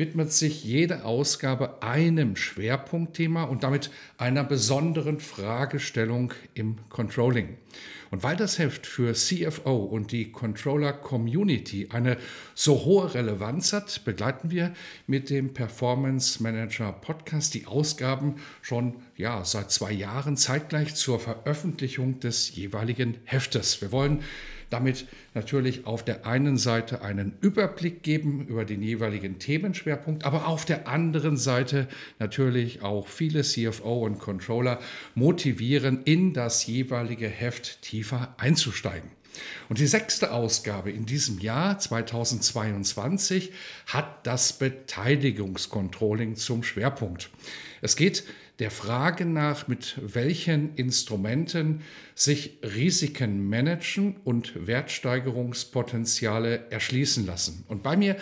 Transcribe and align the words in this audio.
widmet 0.00 0.32
sich 0.32 0.64
jede 0.64 1.04
Ausgabe 1.04 1.82
einem 1.82 2.34
Schwerpunktthema 2.34 3.44
und 3.44 3.64
damit 3.64 3.90
einer 4.16 4.44
besonderen 4.44 5.20
Fragestellung 5.20 6.32
im 6.54 6.76
Controlling. 6.88 7.58
Und 8.10 8.22
weil 8.22 8.34
das 8.34 8.58
Heft 8.58 8.86
für 8.86 9.12
CFO 9.12 9.76
und 9.76 10.10
die 10.10 10.32
Controller 10.32 10.94
Community 10.94 11.88
eine 11.90 12.16
so 12.54 12.86
hohe 12.86 13.12
Relevanz 13.12 13.74
hat, 13.74 14.04
begleiten 14.06 14.50
wir 14.50 14.72
mit 15.06 15.28
dem 15.28 15.52
Performance 15.52 16.42
Manager 16.42 16.92
Podcast 16.92 17.52
die 17.52 17.66
Ausgaben 17.66 18.36
schon 18.62 19.02
ja, 19.18 19.44
seit 19.44 19.70
zwei 19.70 19.92
Jahren 19.92 20.38
zeitgleich 20.38 20.94
zur 20.94 21.20
Veröffentlichung 21.20 22.20
des 22.20 22.56
jeweiligen 22.56 23.18
Heftes. 23.24 23.82
Wir 23.82 23.92
wollen 23.92 24.22
damit 24.70 25.06
natürlich 25.34 25.86
auf 25.86 26.04
der 26.04 26.26
einen 26.26 26.56
Seite 26.56 27.02
einen 27.02 27.36
Überblick 27.40 28.02
geben 28.02 28.46
über 28.46 28.64
den 28.64 28.82
jeweiligen 28.82 29.38
Themenschwerpunkt, 29.38 30.24
aber 30.24 30.46
auf 30.46 30.64
der 30.64 30.88
anderen 30.88 31.36
Seite 31.36 31.88
natürlich 32.18 32.82
auch 32.82 33.08
viele 33.08 33.42
CFO 33.42 34.04
und 34.04 34.18
Controller 34.18 34.80
motivieren, 35.14 36.02
in 36.04 36.32
das 36.32 36.66
jeweilige 36.66 37.28
Heft 37.28 37.82
tiefer 37.82 38.34
einzusteigen. 38.38 39.10
Und 39.68 39.78
die 39.78 39.86
sechste 39.86 40.32
Ausgabe 40.32 40.90
in 40.90 41.06
diesem 41.06 41.38
Jahr 41.38 41.78
2022 41.78 43.52
hat 43.86 44.26
das 44.26 44.52
Beteiligungscontrolling 44.54 46.36
zum 46.36 46.62
Schwerpunkt. 46.62 47.30
Es 47.80 47.96
geht 47.96 48.24
der 48.60 48.70
Frage 48.70 49.24
nach, 49.24 49.68
mit 49.68 49.98
welchen 50.02 50.74
Instrumenten 50.74 51.80
sich 52.14 52.58
Risiken 52.62 53.48
managen 53.48 54.16
und 54.22 54.66
Wertsteigerungspotenziale 54.66 56.70
erschließen 56.70 57.24
lassen. 57.26 57.64
Und 57.68 57.82
bei 57.82 57.96
mir 57.96 58.16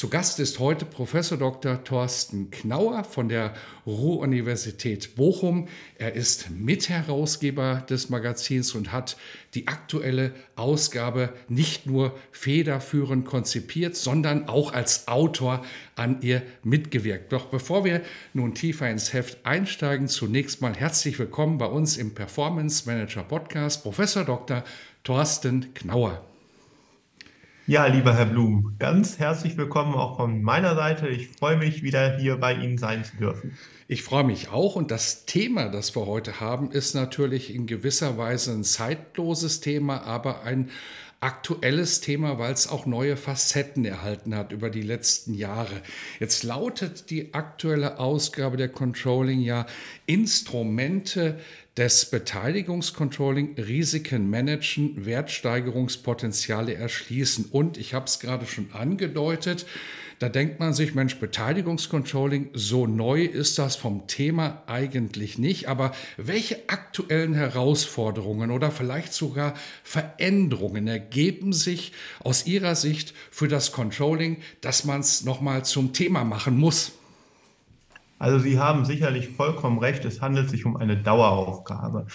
zu 0.00 0.08
Gast 0.08 0.40
ist 0.40 0.60
heute 0.60 0.86
Professor 0.86 1.36
Dr. 1.36 1.84
Thorsten 1.84 2.50
Knauer 2.50 3.04
von 3.04 3.28
der 3.28 3.52
Ruhr-Universität 3.84 5.14
Bochum. 5.14 5.68
Er 5.98 6.14
ist 6.14 6.48
Mitherausgeber 6.48 7.84
des 7.86 8.08
Magazins 8.08 8.74
und 8.74 8.92
hat 8.92 9.18
die 9.52 9.68
aktuelle 9.68 10.32
Ausgabe 10.56 11.34
nicht 11.48 11.84
nur 11.84 12.18
federführend 12.32 13.26
konzipiert, 13.26 13.94
sondern 13.94 14.48
auch 14.48 14.72
als 14.72 15.06
Autor 15.06 15.62
an 15.96 16.22
ihr 16.22 16.40
mitgewirkt. 16.62 17.30
Doch 17.30 17.48
bevor 17.48 17.84
wir 17.84 18.00
nun 18.32 18.54
tiefer 18.54 18.88
ins 18.88 19.12
Heft 19.12 19.44
einsteigen, 19.44 20.08
zunächst 20.08 20.62
mal 20.62 20.74
herzlich 20.74 21.18
willkommen 21.18 21.58
bei 21.58 21.66
uns 21.66 21.98
im 21.98 22.14
Performance 22.14 22.84
Manager 22.86 23.22
Podcast, 23.22 23.82
Professor 23.82 24.24
Dr. 24.24 24.64
Thorsten 25.04 25.74
Knauer. 25.74 26.24
Ja, 27.70 27.86
lieber 27.86 28.16
Herr 28.16 28.26
Blum, 28.26 28.74
ganz 28.80 29.20
herzlich 29.20 29.56
willkommen 29.56 29.94
auch 29.94 30.16
von 30.16 30.42
meiner 30.42 30.74
Seite. 30.74 31.06
Ich 31.06 31.28
freue 31.28 31.56
mich, 31.56 31.84
wieder 31.84 32.18
hier 32.18 32.36
bei 32.36 32.52
Ihnen 32.52 32.78
sein 32.78 33.04
zu 33.04 33.16
dürfen. 33.16 33.56
Ich 33.86 34.02
freue 34.02 34.24
mich 34.24 34.50
auch 34.50 34.74
und 34.74 34.90
das 34.90 35.24
Thema, 35.24 35.68
das 35.68 35.94
wir 35.94 36.04
heute 36.04 36.40
haben, 36.40 36.72
ist 36.72 36.94
natürlich 36.94 37.54
in 37.54 37.68
gewisser 37.68 38.18
Weise 38.18 38.50
ein 38.50 38.64
zeitloses 38.64 39.60
Thema, 39.60 40.02
aber 40.02 40.42
ein 40.42 40.68
aktuelles 41.20 42.00
Thema, 42.00 42.38
weil 42.38 42.52
es 42.52 42.66
auch 42.66 42.86
neue 42.86 43.16
Facetten 43.16 43.84
erhalten 43.84 44.34
hat 44.34 44.52
über 44.52 44.70
die 44.70 44.82
letzten 44.82 45.34
Jahre. 45.34 45.82
Jetzt 46.18 46.42
lautet 46.42 47.10
die 47.10 47.34
aktuelle 47.34 47.98
Ausgabe 47.98 48.56
der 48.56 48.70
Controlling 48.70 49.40
ja 49.40 49.66
Instrumente 50.06 51.38
des 51.76 52.06
Beteiligungscontrolling 52.06 53.54
Risiken 53.56 54.30
managen, 54.30 55.04
Wertsteigerungspotenziale 55.04 56.74
erschließen. 56.74 57.46
Und 57.50 57.76
ich 57.76 57.92
habe 57.92 58.06
es 58.06 58.18
gerade 58.18 58.46
schon 58.46 58.72
angedeutet, 58.72 59.66
da 60.20 60.28
denkt 60.28 60.60
man 60.60 60.74
sich, 60.74 60.94
Mensch, 60.94 61.16
Beteiligungscontrolling, 61.18 62.50
so 62.52 62.86
neu 62.86 63.24
ist 63.24 63.58
das 63.58 63.74
vom 63.76 64.06
Thema 64.06 64.62
eigentlich 64.66 65.38
nicht. 65.38 65.66
Aber 65.66 65.92
welche 66.18 66.68
aktuellen 66.68 67.32
Herausforderungen 67.32 68.50
oder 68.50 68.70
vielleicht 68.70 69.14
sogar 69.14 69.54
Veränderungen 69.82 70.88
ergeben 70.88 71.54
sich 71.54 71.92
aus 72.22 72.46
Ihrer 72.46 72.74
Sicht 72.74 73.14
für 73.30 73.48
das 73.48 73.72
Controlling, 73.72 74.36
dass 74.60 74.84
man 74.84 75.00
es 75.00 75.24
nochmal 75.24 75.64
zum 75.64 75.94
Thema 75.94 76.22
machen 76.22 76.58
muss? 76.58 76.92
Also 78.20 78.38
Sie 78.38 78.58
haben 78.58 78.84
sicherlich 78.84 79.30
vollkommen 79.30 79.78
recht, 79.78 80.04
es 80.04 80.20
handelt 80.20 80.50
sich 80.50 80.66
um 80.66 80.76
eine 80.76 80.94
Daueraufgabe. 80.94 82.06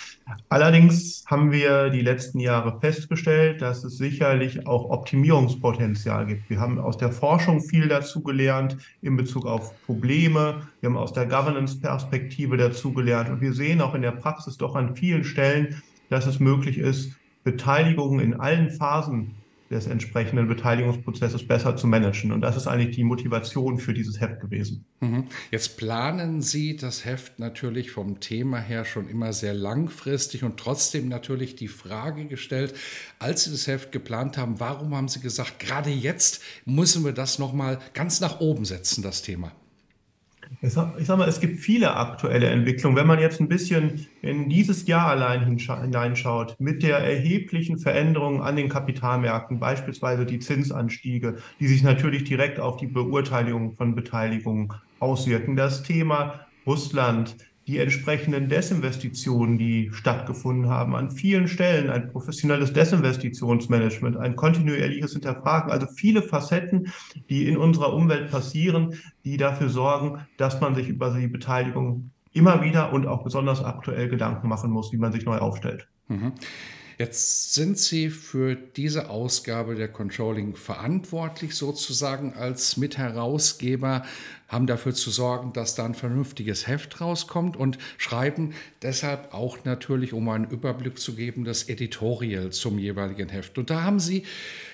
Allerdings 0.50 1.26
haben 1.26 1.52
wir 1.52 1.90
die 1.90 2.02
letzten 2.02 2.40
Jahre 2.40 2.80
festgestellt, 2.80 3.64
dass 3.64 3.84
es 3.84 3.98
sicherlich 3.98 4.68
auch 4.68 4.92
Optimierungspotenzial 4.92 6.28
gibt. 6.28 6.48
Wir 6.48 6.60
haben 6.60 6.78
aus 6.80 6.98
der 6.98 7.12
Forschung 7.12 7.60
viel 7.60 7.88
dazu 7.88 8.22
gelernt 8.22 8.78
in 9.02 9.18
Bezug 9.18 9.48
auf 9.48 9.74
Probleme. 9.88 10.68
Wir 10.80 10.90
haben 10.90 10.98
aus 10.98 11.12
der 11.12 11.26
Governance-Perspektive 11.26 12.56
dazu 12.56 12.94
gelernt. 12.94 13.32
Und 13.32 13.42
wir 13.42 13.54
sehen 13.54 13.82
auch 13.82 13.96
in 13.96 14.04
der 14.04 14.12
Praxis 14.12 14.58
doch 14.58 14.76
an 14.76 14.96
vielen 14.96 15.24
Stellen, 15.24 15.82
dass 16.12 16.28
es 16.28 16.40
möglich 16.40 16.78
ist, 16.78 17.16
Beteiligungen 17.44 18.20
in 18.20 18.40
allen 18.40 18.70
Phasen 18.70 19.34
des 19.70 19.88
entsprechenden 19.88 20.48
Beteiligungsprozesses 20.48 21.48
besser 21.48 21.76
zu 21.76 21.88
managen. 21.88 22.32
Und 22.32 22.42
das 22.42 22.56
ist 22.56 22.68
eigentlich 22.68 22.96
die 22.96 23.04
Motivation 23.04 23.80
für 23.80 23.94
dieses 23.94 24.22
Heft 24.22 24.40
gewesen. 24.40 24.86
Mhm. 25.00 25.26
Jetzt 25.50 25.78
planen 25.78 26.42
Sie 26.42 26.76
das 26.76 27.04
Heft 27.04 27.40
natürlich 27.40 27.92
vom 27.92 28.20
Thema 28.20 28.60
her 28.60 28.86
schon 28.86 29.10
immer 29.10 29.34
sehr 29.34 29.56
langfristig 29.56 30.44
und 30.44 30.58
trotzdem 30.58 31.10
natürlich 31.10 31.56
die 31.56 31.68
Frage 31.68 32.26
gestellt, 32.26 32.76
als 33.18 33.46
Sie 33.46 33.52
das 33.52 33.66
Heft 33.66 33.92
geplant 33.92 34.38
haben, 34.38 34.60
warum 34.60 34.96
haben 34.96 35.08
Sie 35.08 35.20
gesagt, 35.20 35.60
gerade 35.60 35.90
jetzt 35.90 36.44
müssen 36.66 37.04
wir 37.04 37.14
das 37.14 37.40
nochmal 37.40 37.80
ganz 37.94 38.22
nach 38.22 38.40
oben 38.40 38.66
setzen, 38.66 39.02
das 39.02 39.24
Thema? 39.24 39.52
Ich 40.62 40.74
sag, 40.74 41.18
mal, 41.18 41.28
es 41.28 41.40
gibt 41.40 41.60
viele 41.60 41.96
aktuelle 41.96 42.48
Entwicklungen. 42.48 42.98
Wenn 42.98 43.08
man 43.08 43.20
jetzt 43.20 43.40
ein 43.40 43.48
bisschen 43.48 44.08
in 44.22 44.50
dieses 44.50 44.88
Jahr 44.88 45.08
allein 45.08 45.46
hineinschaut, 45.46 46.56
mit 46.60 46.84
der 46.84 47.00
erheblichen 47.00 47.78
Veränderung 47.78 48.42
an 48.42 48.56
den 48.56 48.70
Kapitalmärkten, 48.70 49.60
beispielsweise 49.60 50.26
die 50.26 50.40
Zinsanstiege, 50.40 51.38
die 51.60 51.68
sich 51.68 51.84
natürlich 51.84 52.24
direkt 52.24 52.60
auf 52.60 52.78
die 52.78 52.88
Beurteilung 52.88 53.74
von 53.74 53.96
Beteiligungen 53.96 54.74
auswirken. 55.00 55.56
Das 55.56 55.84
Thema 55.84 56.46
Russland, 56.66 57.36
die 57.68 57.80
entsprechenden 57.80 58.48
Desinvestitionen, 58.48 59.58
die 59.58 59.90
stattgefunden 59.92 60.70
haben, 60.70 60.96
an 60.96 61.10
vielen 61.10 61.48
Stellen 61.48 61.90
ein 61.90 62.12
professionelles 62.12 62.74
Desinvestitionsmanagement, 62.74 64.18
ein 64.18 64.36
kontinuierliches 64.36 65.14
Hinterfragen, 65.14 65.72
also 65.72 65.88
viele 65.88 66.22
Facetten, 66.22 66.94
die 67.30 67.48
in 67.48 67.58
unserer 67.58 67.94
Umwelt 67.94 68.30
passieren, 68.30 68.94
die 69.24 69.38
dafür 69.38 69.70
sorgen, 69.70 70.20
dass 70.38 70.62
man 70.62 70.76
sich 70.76 70.90
über 70.90 71.10
die 71.12 71.28
Beteiligung 71.28 72.12
immer 72.34 72.62
wieder 72.62 72.94
und 72.94 73.08
auch 73.08 73.24
besonders 73.24 73.64
aktuell 73.64 74.10
Gedanken 74.10 74.48
machen 74.48 74.70
muss, 74.70 74.92
wie 74.92 74.98
man 74.98 75.12
sich 75.12 75.26
neu 75.26 75.38
aufstellt. 75.38 75.88
Mhm. 76.08 76.34
Jetzt 76.98 77.54
sind 77.54 77.78
Sie 77.78 78.10
für 78.10 78.56
diese 78.56 79.10
Ausgabe 79.10 79.76
der 79.76 79.90
Controlling 79.90 80.56
verantwortlich, 80.56 81.54
sozusagen 81.54 82.34
als 82.34 82.78
Mitherausgeber. 82.78 84.06
haben 84.48 84.68
dafür 84.68 84.94
zu 84.94 85.10
sorgen, 85.10 85.52
dass 85.52 85.76
da 85.76 85.86
ein 85.86 85.96
vernünftiges 85.96 86.68
Heft 86.68 87.02
rauskommt 87.02 87.58
und 87.58 87.80
schreiben 87.98 88.54
deshalb 88.82 89.34
auch 89.34 89.66
natürlich, 89.66 90.14
um 90.14 90.30
einen 90.30 90.50
Überblick 90.50 91.00
zu 91.00 91.16
geben, 91.16 91.44
das 91.44 91.68
Editorial 91.68 92.52
zum 92.52 92.80
jeweiligen 92.80 93.28
Heft. 93.28 93.58
Und 93.58 93.70
da 93.70 93.84
haben 93.84 94.00
sie 94.00 94.24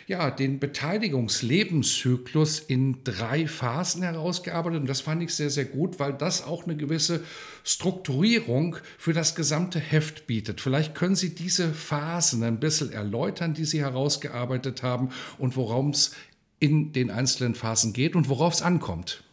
ja, 0.07 0.31
den 0.31 0.59
Beteiligungslebenszyklus 0.59 2.59
in 2.59 3.03
drei 3.03 3.47
Phasen 3.47 4.03
herausgearbeitet. 4.03 4.81
Und 4.81 4.89
das 4.89 5.01
fand 5.01 5.23
ich 5.23 5.33
sehr, 5.33 5.49
sehr 5.49 5.65
gut, 5.65 5.99
weil 5.99 6.13
das 6.13 6.45
auch 6.45 6.65
eine 6.65 6.75
gewisse 6.75 7.23
Strukturierung 7.63 8.77
für 8.97 9.13
das 9.13 9.35
gesamte 9.35 9.79
Heft 9.79 10.27
bietet. 10.27 10.61
Vielleicht 10.61 10.95
können 10.95 11.15
Sie 11.15 11.35
diese 11.35 11.73
Phasen 11.73 12.43
ein 12.43 12.59
bisschen 12.59 12.91
erläutern, 12.91 13.53
die 13.53 13.65
Sie 13.65 13.81
herausgearbeitet 13.81 14.83
haben 14.83 15.09
und 15.37 15.55
worum 15.55 15.89
es 15.89 16.15
in 16.59 16.93
den 16.93 17.09
einzelnen 17.09 17.55
Phasen 17.55 17.93
geht 17.93 18.15
und 18.15 18.29
worauf 18.29 18.53
es 18.53 18.61
ankommt. 18.61 19.23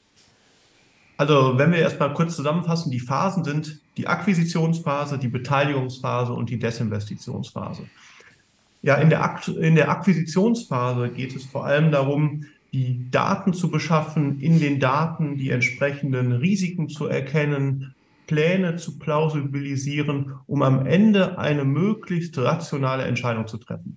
Also, 1.19 1.59
wenn 1.59 1.73
wir 1.73 1.79
erstmal 1.79 2.14
kurz 2.14 2.37
zusammenfassen, 2.37 2.93
die 2.93 3.00
Phasen 3.00 3.44
sind 3.44 3.81
die 3.97 4.06
Akquisitionsphase, 4.06 5.19
die 5.19 5.29
Beteiligungsphase 5.29 6.32
und 6.32 6.49
die 6.49 6.59
Desinvestitionsphase. 6.59 7.82
Ja, 8.83 8.95
in 8.97 9.11
der, 9.11 9.41
in 9.61 9.75
der 9.75 9.91
Akquisitionsphase 9.91 11.11
geht 11.11 11.35
es 11.35 11.45
vor 11.45 11.67
allem 11.67 11.91
darum, 11.91 12.45
die 12.73 13.11
Daten 13.11 13.53
zu 13.53 13.71
beschaffen, 13.71 14.41
in 14.41 14.61
den 14.61 14.79
Daten 14.79 15.37
die 15.37 15.51
entsprechenden 15.51 16.33
Risiken 16.33 16.89
zu 16.89 17.07
erkennen, 17.07 17.95
Pläne 18.27 18.77
zu 18.77 18.99
plausibilisieren, 18.99 20.35
um 20.47 20.63
am 20.63 20.87
Ende 20.87 21.39
eine 21.39 21.65
möglichst 21.65 22.37
rationale 22.39 23.05
Entscheidung 23.05 23.47
zu 23.47 23.57
treffen. 23.57 23.97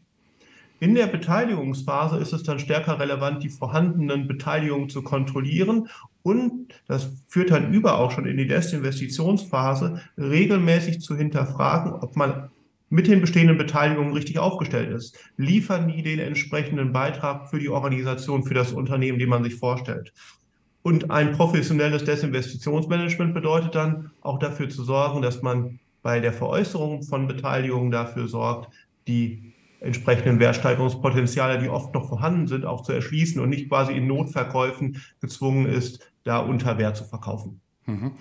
In 0.79 0.95
der 0.95 1.05
Beteiligungsphase 1.05 2.17
ist 2.17 2.33
es 2.33 2.41
dann 2.41 2.57
stärker 2.57 2.99
relevant, 2.99 3.43
die 3.43 3.49
vorhandenen 3.49 4.27
Beteiligungen 4.27 4.89
zu 4.89 5.03
kontrollieren 5.03 5.89
und 6.23 6.73
das 6.87 7.11
führt 7.27 7.51
dann 7.51 7.71
über 7.71 7.99
auch 7.99 8.09
schon 8.09 8.25
in 8.25 8.37
die 8.37 8.47
Desinvestitionsphase 8.47 10.01
regelmäßig 10.17 11.01
zu 11.01 11.15
hinterfragen, 11.15 11.93
ob 11.93 12.15
man 12.15 12.49
mit 12.91 13.07
den 13.07 13.21
bestehenden 13.21 13.57
Beteiligungen 13.57 14.13
richtig 14.13 14.37
aufgestellt 14.37 14.91
ist. 14.91 15.17
Liefern 15.37 15.87
die 15.87 16.03
den 16.03 16.19
entsprechenden 16.19 16.91
Beitrag 16.91 17.49
für 17.49 17.57
die 17.57 17.69
Organisation, 17.69 18.43
für 18.43 18.53
das 18.53 18.73
Unternehmen, 18.73 19.17
den 19.17 19.29
man 19.29 19.43
sich 19.43 19.55
vorstellt. 19.55 20.13
Und 20.83 21.09
ein 21.09 21.31
professionelles 21.31 22.03
Desinvestitionsmanagement 22.03 23.33
bedeutet 23.33 23.75
dann 23.75 24.11
auch 24.19 24.39
dafür 24.39 24.67
zu 24.69 24.83
sorgen, 24.83 25.21
dass 25.21 25.41
man 25.41 25.79
bei 26.01 26.19
der 26.19 26.33
Veräußerung 26.33 27.03
von 27.03 27.27
Beteiligungen 27.27 27.91
dafür 27.91 28.27
sorgt, 28.27 28.73
die 29.07 29.53
entsprechenden 29.79 30.39
Wertsteigerungspotenziale, 30.39 31.59
die 31.59 31.69
oft 31.69 31.93
noch 31.93 32.09
vorhanden 32.09 32.47
sind, 32.47 32.65
auch 32.65 32.81
zu 32.81 32.91
erschließen 32.91 33.41
und 33.41 33.49
nicht 33.49 33.69
quasi 33.69 33.93
in 33.93 34.05
Notverkäufen 34.05 35.01
gezwungen 35.21 35.65
ist, 35.65 36.11
da 36.23 36.39
unter 36.39 36.77
Wert 36.77 36.97
zu 36.97 37.05
verkaufen. 37.05 37.61
Mhm. 37.85 38.11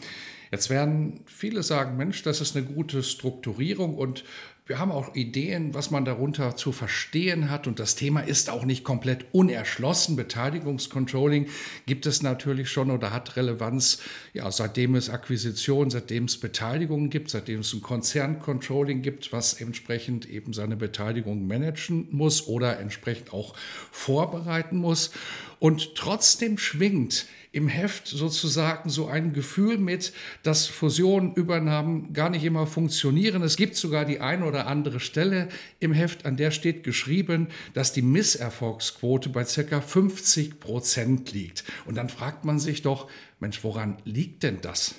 Jetzt 0.51 0.69
werden 0.69 1.21
viele 1.27 1.63
sagen, 1.63 1.97
Mensch, 1.97 2.23
das 2.23 2.41
ist 2.41 2.57
eine 2.57 2.67
gute 2.67 3.03
Strukturierung 3.03 3.95
und 3.95 4.25
wir 4.71 4.79
haben 4.79 4.93
auch 4.93 5.17
Ideen, 5.17 5.75
was 5.75 5.91
man 5.91 6.05
darunter 6.05 6.55
zu 6.55 6.71
verstehen 6.71 7.51
hat. 7.51 7.67
Und 7.67 7.81
das 7.81 7.97
Thema 7.97 8.21
ist 8.21 8.49
auch 8.51 8.65
nicht 8.65 8.85
komplett 8.85 9.27
unerschlossen. 9.33 10.15
Beteiligungscontrolling 10.15 11.49
gibt 11.87 12.07
es 12.07 12.23
natürlich 12.23 12.71
schon 12.71 12.93
oder 12.93 13.13
hat 13.13 13.35
Relevanz, 13.35 13.99
ja, 14.33 14.49
seitdem 14.53 14.95
es 14.95 15.11
Akquisition, 15.11 15.91
seitdem 15.91 16.27
es 16.27 16.39
Beteiligungen 16.39 17.11
gibt, 17.11 17.31
seitdem 17.31 17.61
es 17.61 17.73
ein 17.73 17.81
Konzerncontrolling 17.81 19.03
gibt, 19.03 19.33
was 19.33 19.55
entsprechend 19.55 20.31
eben 20.31 20.53
seine 20.53 20.77
Beteiligung 20.77 21.49
managen 21.49 22.07
muss 22.13 22.47
oder 22.47 22.79
entsprechend 22.79 23.33
auch 23.33 23.57
vorbereiten 23.91 24.77
muss. 24.77 25.11
Und 25.59 25.97
trotzdem 25.97 26.59
schwingt 26.59 27.27
im 27.53 27.67
Heft 27.67 28.07
sozusagen 28.07 28.91
so 28.91 29.09
ein 29.09 29.33
Gefühl 29.33 29.77
mit, 29.77 30.13
dass 30.43 30.67
Fusionen, 30.67 31.35
Übernahmen 31.35 32.13
gar 32.13 32.31
nicht 32.31 32.45
immer 32.45 32.67
funktionieren. 32.67 33.43
Es 33.43 33.57
gibt 33.57 33.75
sogar 33.75 34.05
die 34.05 34.21
eine 34.21 34.45
oder 34.45 34.69
andere 34.69 35.01
Stelle 35.01 35.49
im 35.81 35.93
Heft, 35.93 36.27
an 36.27 36.37
der 36.37 36.53
steht 36.53 36.85
geschrieben, 36.85 37.49
dass 37.75 37.93
die 37.93 38.03
Misserfolgsquote 38.03 39.31
bei 39.31 39.45
ca. 39.45 39.81
50 39.81 40.61
Prozent 40.61 41.33
liegt. 41.33 41.65
Und 41.87 41.97
dann 41.97 42.09
fragt 42.09 42.45
man 42.45 42.61
sich 42.61 42.83
doch, 42.83 43.11
Mensch, 43.41 43.65
woran 43.65 43.97
liegt 44.05 44.45
denn 44.45 44.61
das? 44.61 44.95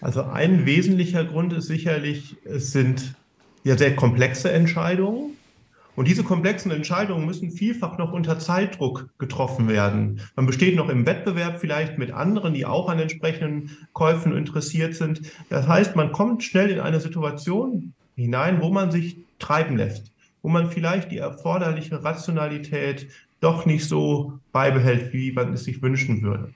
Also 0.00 0.22
ein 0.22 0.66
wesentlicher 0.66 1.24
Grund 1.24 1.52
ist 1.52 1.66
sicherlich, 1.66 2.36
es 2.44 2.70
sind 2.70 3.14
ja 3.64 3.76
sehr 3.76 3.96
komplexe 3.96 4.50
Entscheidungen. 4.50 5.36
Und 6.00 6.08
diese 6.08 6.24
komplexen 6.24 6.70
Entscheidungen 6.70 7.26
müssen 7.26 7.50
vielfach 7.50 7.98
noch 7.98 8.14
unter 8.14 8.38
Zeitdruck 8.38 9.10
getroffen 9.18 9.68
werden. 9.68 10.22
Man 10.34 10.46
besteht 10.46 10.74
noch 10.74 10.88
im 10.88 11.04
Wettbewerb 11.04 11.60
vielleicht 11.60 11.98
mit 11.98 12.10
anderen, 12.10 12.54
die 12.54 12.64
auch 12.64 12.88
an 12.88 12.98
entsprechenden 12.98 13.76
Käufen 13.92 14.34
interessiert 14.34 14.94
sind. 14.94 15.20
Das 15.50 15.68
heißt, 15.68 15.96
man 15.96 16.10
kommt 16.10 16.42
schnell 16.42 16.70
in 16.70 16.80
eine 16.80 17.00
Situation 17.00 17.92
hinein, 18.16 18.62
wo 18.62 18.70
man 18.70 18.90
sich 18.90 19.18
treiben 19.38 19.76
lässt, 19.76 20.10
wo 20.40 20.48
man 20.48 20.70
vielleicht 20.70 21.12
die 21.12 21.18
erforderliche 21.18 22.02
Rationalität 22.02 23.06
doch 23.42 23.66
nicht 23.66 23.86
so 23.86 24.38
beibehält, 24.52 25.12
wie 25.12 25.32
man 25.32 25.52
es 25.52 25.64
sich 25.64 25.82
wünschen 25.82 26.22
würde. 26.22 26.54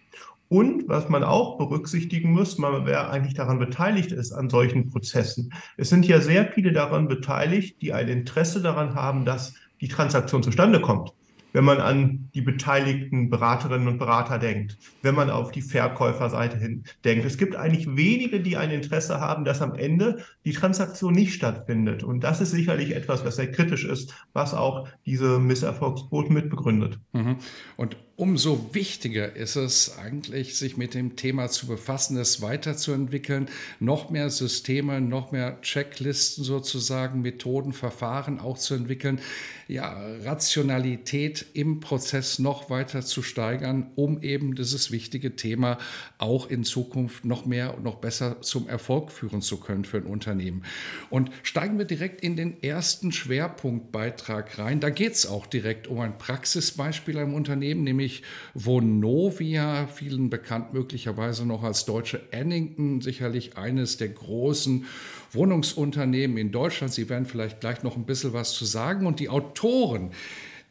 Und 0.49 0.89
was 0.89 1.09
man 1.09 1.25
auch 1.25 1.59
berücksichtigen 1.59 2.33
muss, 2.33 2.59
man, 2.59 2.87
wer 2.87 3.11
eigentlich 3.11 3.35
daran 3.35 3.59
beteiligt 3.59 4.13
ist 4.13 4.33
an 4.33 4.51
solchen 4.51 4.91
Prozessen. 4.91 5.53
Es 5.77 5.89
sind 5.89 6.07
ja 6.07 6.21
sehr 6.21 6.53
viele 6.53 6.73
daran 6.73 7.09
beteiligt, 7.09 7.81
die 7.83 7.93
ein 7.93 8.09
Interesse 8.09 8.61
daran 8.61 8.95
haben, 8.95 9.25
dass 9.25 9.55
die 9.81 9.89
Transaktion 9.89 10.43
zustande 10.43 10.81
kommt 10.81 11.13
wenn 11.55 11.65
man 11.65 11.81
an 11.81 12.31
die 12.35 12.43
beteiligten 12.43 13.31
Beraterinnen 13.31 13.87
und 13.87 13.99
Berater 13.99 14.39
denkt, 14.39 14.77
wenn 15.03 15.15
man 15.15 15.31
auf 15.31 15.53
die 15.53 15.63
Verkäuferseite 15.63 16.59
hin 16.59 16.83
denkt. 17.05 17.25
Es 17.25 17.39
gibt 17.39 17.55
eigentlich 17.55 17.97
wenige, 17.97 18.41
die 18.41 18.57
ein 18.57 18.73
Interesse 18.73 19.21
haben, 19.21 19.45
dass 19.45 19.63
am 19.63 19.77
Ende 19.77 20.25
die 20.45 20.53
Transaktion 20.53 21.15
nicht 21.15 21.33
stattfindet. 21.33 22.03
Und 22.03 22.25
das 22.25 22.41
ist 22.41 22.51
sicherlich 22.51 22.95
etwas, 22.95 23.25
was 23.25 23.37
sehr 23.37 23.53
kritisch 23.53 23.85
ist, 23.85 24.13
was 24.33 24.53
auch 24.53 24.89
diese 25.07 25.39
Misserfolgsquote 25.39 26.33
mitbegründet. 26.33 26.99
Mhm. 27.13 27.37
Und 27.77 27.97
umso 28.17 28.75
wichtiger 28.75 29.35
ist 29.35 29.57
es 29.57 29.99
eigentlich, 29.99 30.57
sich 30.57 30.77
mit 30.77 30.95
dem 30.95 31.17
Thema 31.17 31.49
zu 31.49 31.67
befassen, 31.67 32.17
es 32.17 32.41
weiterzuentwickeln, 32.41 33.49
noch 33.81 34.11
mehr 34.11 34.31
Systeme, 34.31 35.01
noch 35.01 35.33
mehr 35.33 35.61
Checklisten 35.63 36.45
sozusagen, 36.45 37.23
Methoden, 37.23 37.73
Verfahren 37.73 38.39
auch 38.39 38.57
zu 38.57 38.75
entwickeln, 38.75 39.21
ja, 39.67 39.97
Rationalität 40.23 41.47
im 41.55 41.81
Prozess 41.81 42.39
noch 42.39 42.71
weiter 42.71 43.03
zu 43.03 43.23
steigern, 43.23 43.91
um 43.97 44.23
eben 44.23 44.55
dieses 44.55 44.91
wichtige 44.91 45.37
Thema 45.37 45.79
auch 46.19 46.51
in 46.51 46.65
Zukunft 46.65 47.25
noch 47.25 47.47
mehr 47.47 47.75
und 47.77 47.83
noch 47.83 47.97
besser 47.97 48.43
zum 48.43 48.69
Erfolg 48.69 49.11
führen 49.11 49.43
zu 49.43 49.59
können 49.59 49.85
für 49.85 49.97
ein 49.97 50.05
Unternehmen. 50.05 50.65
Und 51.11 51.31
steigen 51.43 51.79
wir 51.79 51.87
direkt 51.87 52.21
in 52.21 52.37
den 52.37 52.63
ersten 52.63 53.11
Schwerpunktbeitrag 53.11 54.59
rein. 54.59 54.81
Da 54.81 54.91
geht 54.91 55.13
es 55.15 55.27
auch 55.27 55.47
direkt 55.47 55.89
um 55.89 56.01
ein 56.01 56.19
Praxisbeispiel 56.19 57.17
im 57.17 57.35
Unternehmen, 57.35 57.85
nämlich 57.85 58.04
Vonovia, 58.55 59.87
vielen 59.87 60.31
bekannt 60.31 60.73
möglicherweise 60.73 61.47
noch 61.47 61.63
als 61.63 61.85
deutsche 61.85 62.21
Annington, 62.33 63.01
sicherlich 63.01 63.57
eines 63.57 63.97
der 63.97 64.09
großen 64.09 64.87
Wohnungsunternehmen 65.33 66.37
in 66.37 66.53
Deutschland. 66.53 66.93
Sie 66.93 67.09
werden 67.09 67.27
vielleicht 67.27 67.61
gleich 67.61 67.83
noch 67.83 67.97
ein 67.97 68.07
bisschen 68.07 68.33
was 68.33 68.53
zu 68.53 68.65
sagen. 68.65 69.07
Und 69.07 69.21
die 69.21 69.29
Autoren, 69.29 70.11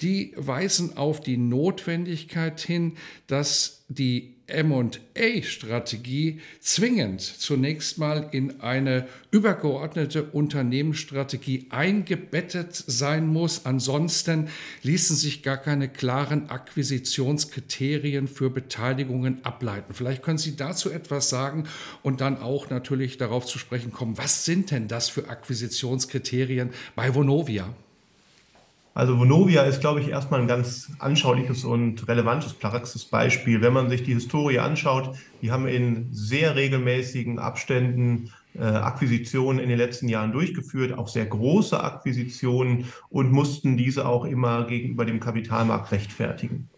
die 0.02 0.34
weisen 0.36 0.98
auf 0.98 1.22
die 1.22 1.38
Notwendigkeit 1.38 2.60
hin, 2.60 2.98
dass 3.28 3.84
die 3.88 4.33
MA-Strategie 4.48 6.42
zwingend 6.60 7.22
zunächst 7.22 7.98
mal 7.98 8.28
in 8.32 8.60
eine 8.60 9.08
übergeordnete 9.32 10.24
Unternehmensstrategie 10.24 11.68
eingebettet 11.70 12.76
sein 12.76 13.28
muss. 13.28 13.66
Ansonsten 13.66 14.50
ließen 14.82 15.16
sich 15.16 15.44
gar 15.44 15.58
keine 15.58 15.88
klaren 15.88 16.50
Akquisitionskriterien 16.50 18.28
für 18.28 18.50
Beteiligungen 18.50 19.44
ableiten. 19.46 19.94
Vielleicht 19.94 20.24
können 20.24 20.38
Sie 20.38 20.58
dazu 20.58 20.92
etwas 20.92 21.30
sagen 21.30 21.66
und 22.02 22.20
dann 22.20 22.38
auch 22.38 22.70
natürlich 22.70 23.18
darauf 23.18 23.46
zu 23.46 23.60
sprechen 23.60 23.92
kommen, 23.92 24.18
was 24.18 24.44
sind 24.44 24.72
denn 24.72 24.90
das 24.90 25.08
für 25.08 25.30
Akquisitionskriterien 25.30 26.72
bei 26.96 27.16
Vonovia? 27.16 27.74
Also 28.96 29.18
Vonovia 29.18 29.64
ist, 29.64 29.82
glaube 29.82 30.02
ich, 30.02 30.10
erstmal 30.10 30.40
ein 30.40 30.48
ganz 30.48 30.92
anschauliches 31.00 31.66
und 31.66 32.08
relevantes 32.08 32.54
Praxisbeispiel. 32.54 33.62
Wenn 33.62 33.74
man 33.74 33.90
sich 33.90 34.04
die 34.04 34.14
Historie 34.14 34.60
anschaut, 34.60 35.16
die 35.42 35.52
haben 35.52 35.68
in 35.68 36.10
sehr 36.12 36.56
regelmäßigen 36.56 37.40
Abständen 37.40 38.30
äh, 38.54 38.62
Akquisitionen 38.64 39.58
in 39.58 39.70
den 39.70 39.80
letzten 39.80 40.10
Jahren 40.10 40.32
durchgeführt, 40.32 40.96
auch 40.96 41.08
sehr 41.08 41.26
große 41.26 41.84
Akquisitionen 41.84 42.86
und 43.10 43.32
mussten 43.32 43.78
diese 43.78 44.08
auch 44.08 44.26
immer 44.26 44.68
gegenüber 44.68 45.06
dem 45.06 45.20
Kapitalmarkt 45.20 45.92
rechtfertigen. 45.92 46.70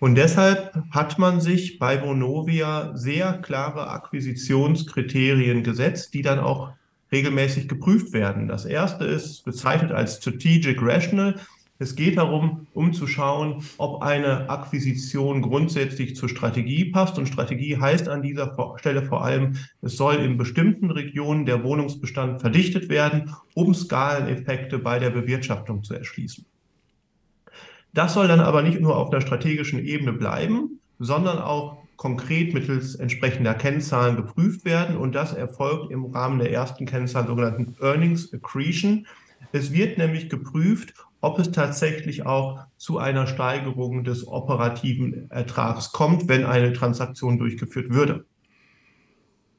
Und 0.00 0.16
deshalb 0.16 0.74
hat 0.90 1.18
man 1.18 1.40
sich 1.40 1.78
bei 1.78 2.02
Vonovia 2.02 2.96
sehr 2.96 3.34
klare 3.34 3.88
Akquisitionskriterien 3.88 5.62
gesetzt, 5.62 6.12
die 6.12 6.22
dann 6.22 6.40
auch 6.40 6.72
regelmäßig 7.12 7.68
geprüft 7.68 8.12
werden. 8.12 8.48
Das 8.48 8.64
erste 8.64 9.04
ist 9.04 9.44
bezeichnet 9.44 9.92
als 9.92 10.16
Strategic 10.16 10.80
Rational. 10.80 11.36
Es 11.78 11.94
geht 11.94 12.16
darum, 12.16 12.66
um 12.72 12.94
zu 12.94 13.06
schauen, 13.06 13.62
ob 13.76 14.02
eine 14.02 14.48
Akquisition 14.48 15.42
grundsätzlich 15.42 16.16
zur 16.16 16.30
Strategie 16.30 16.86
passt. 16.86 17.18
Und 17.18 17.26
Strategie 17.26 17.76
heißt 17.78 18.08
an 18.08 18.22
dieser 18.22 18.56
Stelle 18.78 19.02
vor 19.02 19.24
allem, 19.24 19.56
es 19.82 19.96
soll 19.96 20.16
in 20.16 20.38
bestimmten 20.38 20.90
Regionen 20.90 21.44
der 21.44 21.62
Wohnungsbestand 21.62 22.40
verdichtet 22.40 22.88
werden, 22.88 23.34
um 23.54 23.74
Skaleneffekte 23.74 24.78
bei 24.78 24.98
der 24.98 25.10
Bewirtschaftung 25.10 25.84
zu 25.84 25.94
erschließen. 25.94 26.46
Das 27.92 28.14
soll 28.14 28.28
dann 28.28 28.40
aber 28.40 28.62
nicht 28.62 28.80
nur 28.80 28.96
auf 28.96 29.10
der 29.10 29.20
strategischen 29.20 29.84
Ebene 29.84 30.12
bleiben, 30.12 30.80
sondern 30.98 31.38
auch 31.38 31.78
konkret 31.96 32.54
mittels 32.54 32.94
entsprechender 32.94 33.54
Kennzahlen 33.54 34.16
geprüft 34.16 34.64
werden. 34.64 34.96
Und 34.96 35.14
das 35.14 35.32
erfolgt 35.32 35.90
im 35.90 36.06
Rahmen 36.06 36.38
der 36.38 36.52
ersten 36.52 36.86
Kennzahl 36.86 37.26
sogenannten 37.26 37.74
Earnings 37.80 38.32
Accretion. 38.32 39.06
Es 39.52 39.72
wird 39.72 39.98
nämlich 39.98 40.28
geprüft, 40.28 40.94
ob 41.20 41.38
es 41.38 41.50
tatsächlich 41.50 42.26
auch 42.26 42.60
zu 42.76 42.98
einer 42.98 43.26
Steigerung 43.26 44.04
des 44.04 44.26
operativen 44.26 45.30
Ertrags 45.30 45.92
kommt, 45.92 46.28
wenn 46.28 46.44
eine 46.44 46.72
Transaktion 46.72 47.38
durchgeführt 47.38 47.90
würde. 47.90 48.26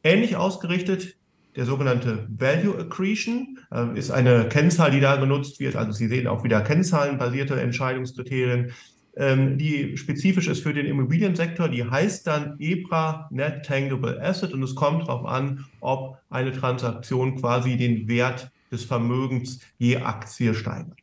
Ähnlich 0.03 0.37
ausgerichtet 0.37 1.17
der 1.57 1.65
sogenannte 1.65 2.27
Value 2.29 2.77
Accretion 2.77 3.59
äh, 3.71 3.97
ist 3.97 4.11
eine 4.11 4.47
Kennzahl, 4.47 4.91
die 4.91 4.99
da 4.99 5.15
genutzt 5.15 5.59
wird. 5.59 5.75
Also 5.75 5.91
Sie 5.91 6.07
sehen 6.07 6.27
auch 6.27 6.43
wieder 6.43 6.61
kennzahlenbasierte 6.61 7.59
Entscheidungskriterien, 7.59 8.71
die 9.19 9.97
spezifisch 9.97 10.47
ist 10.47 10.61
für 10.61 10.73
den 10.73 10.85
Immobiliensektor. 10.85 11.69
Die 11.69 11.83
heißt 11.83 12.27
dann 12.27 12.55
EPRA 12.59 13.27
Net 13.31 13.65
Tangible 13.65 14.21
Asset 14.21 14.53
und 14.53 14.61
es 14.61 14.75
kommt 14.75 15.07
darauf 15.07 15.25
an, 15.25 15.65
ob 15.79 16.17
eine 16.29 16.51
Transaktion 16.51 17.35
quasi 17.35 17.77
den 17.77 18.07
Wert 18.07 18.51
des 18.71 18.83
Vermögens 18.83 19.59
je 19.79 19.97
Aktie 19.97 20.53
steigert. 20.53 20.97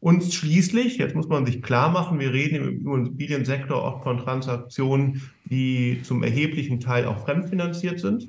Und 0.00 0.22
schließlich, 0.32 0.98
jetzt 0.98 1.16
muss 1.16 1.28
man 1.28 1.44
sich 1.44 1.60
klar 1.60 1.90
machen, 1.90 2.20
wir 2.20 2.32
reden 2.32 2.56
im 2.56 2.68
Immobiliensektor 2.80 3.82
oft 3.82 4.04
von 4.04 4.18
Transaktionen, 4.18 5.22
die 5.44 6.00
zum 6.04 6.22
erheblichen 6.22 6.78
Teil 6.78 7.06
auch 7.06 7.24
fremdfinanziert 7.24 7.98
sind. 7.98 8.28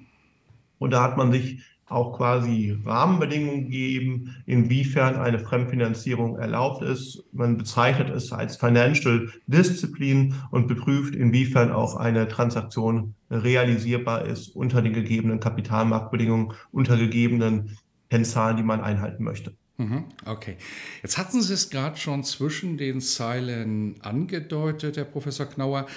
Und 0.79 0.91
da 0.91 1.03
hat 1.03 1.17
man 1.17 1.31
sich 1.31 1.62
auch 1.89 2.17
quasi 2.17 2.77
Rahmenbedingungen 2.86 3.65
gegeben, 3.65 4.36
inwiefern 4.46 5.15
eine 5.15 5.39
Fremdfinanzierung 5.39 6.38
erlaubt 6.38 6.84
ist. 6.84 7.24
Man 7.31 7.58
bezeichnet 7.58 8.10
es 8.10 8.31
als 8.31 8.58
Financial 8.58 9.29
Discipline 9.48 10.36
und 10.51 10.67
beprüft, 10.67 11.15
inwiefern 11.15 11.72
auch 11.72 11.96
eine 11.96 12.27
Transaktion 12.27 13.15
realisierbar 13.29 14.25
ist 14.25 14.50
unter 14.55 14.81
den 14.81 14.93
gegebenen 14.93 15.39
Kapitalmarktbedingungen, 15.39 16.53
unter 16.72 16.98
gegebenen 16.98 17.77
Kennzahlen, 18.10 18.58
die 18.58 18.63
man 18.63 18.81
einhalten 18.81 19.24
möchte. 19.24 19.53
Mhm, 19.79 20.03
okay. 20.25 20.57
Jetzt 21.01 21.17
hatten 21.17 21.41
Sie 21.41 21.53
es 21.53 21.69
gerade 21.69 21.95
schon 21.95 22.25
zwischen 22.25 22.77
den 22.77 23.00
Zeilen 23.00 23.95
angedeutet, 24.01 24.98
Herr 24.98 25.05
Professor 25.05 25.45
Knauer, 25.45 25.88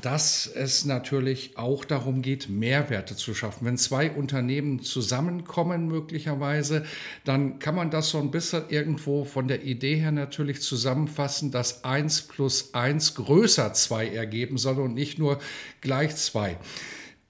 dass 0.00 0.46
es 0.46 0.84
natürlich 0.84 1.58
auch 1.58 1.84
darum 1.84 2.22
geht, 2.22 2.48
Mehrwerte 2.48 3.16
zu 3.16 3.34
schaffen. 3.34 3.66
Wenn 3.66 3.76
zwei 3.76 4.12
Unternehmen 4.12 4.82
zusammenkommen 4.82 5.88
möglicherweise, 5.88 6.84
dann 7.24 7.58
kann 7.58 7.74
man 7.74 7.90
das 7.90 8.10
so 8.10 8.20
ein 8.20 8.30
bisschen 8.30 8.68
irgendwo 8.68 9.24
von 9.24 9.48
der 9.48 9.64
Idee 9.64 9.96
her 9.96 10.12
natürlich 10.12 10.62
zusammenfassen, 10.62 11.50
dass 11.50 11.82
1 11.82 12.28
plus 12.28 12.72
1 12.72 13.16
größer 13.16 13.72
2 13.72 14.10
ergeben 14.10 14.58
soll 14.58 14.78
und 14.78 14.94
nicht 14.94 15.18
nur 15.18 15.40
gleich 15.80 16.14
2. 16.14 16.56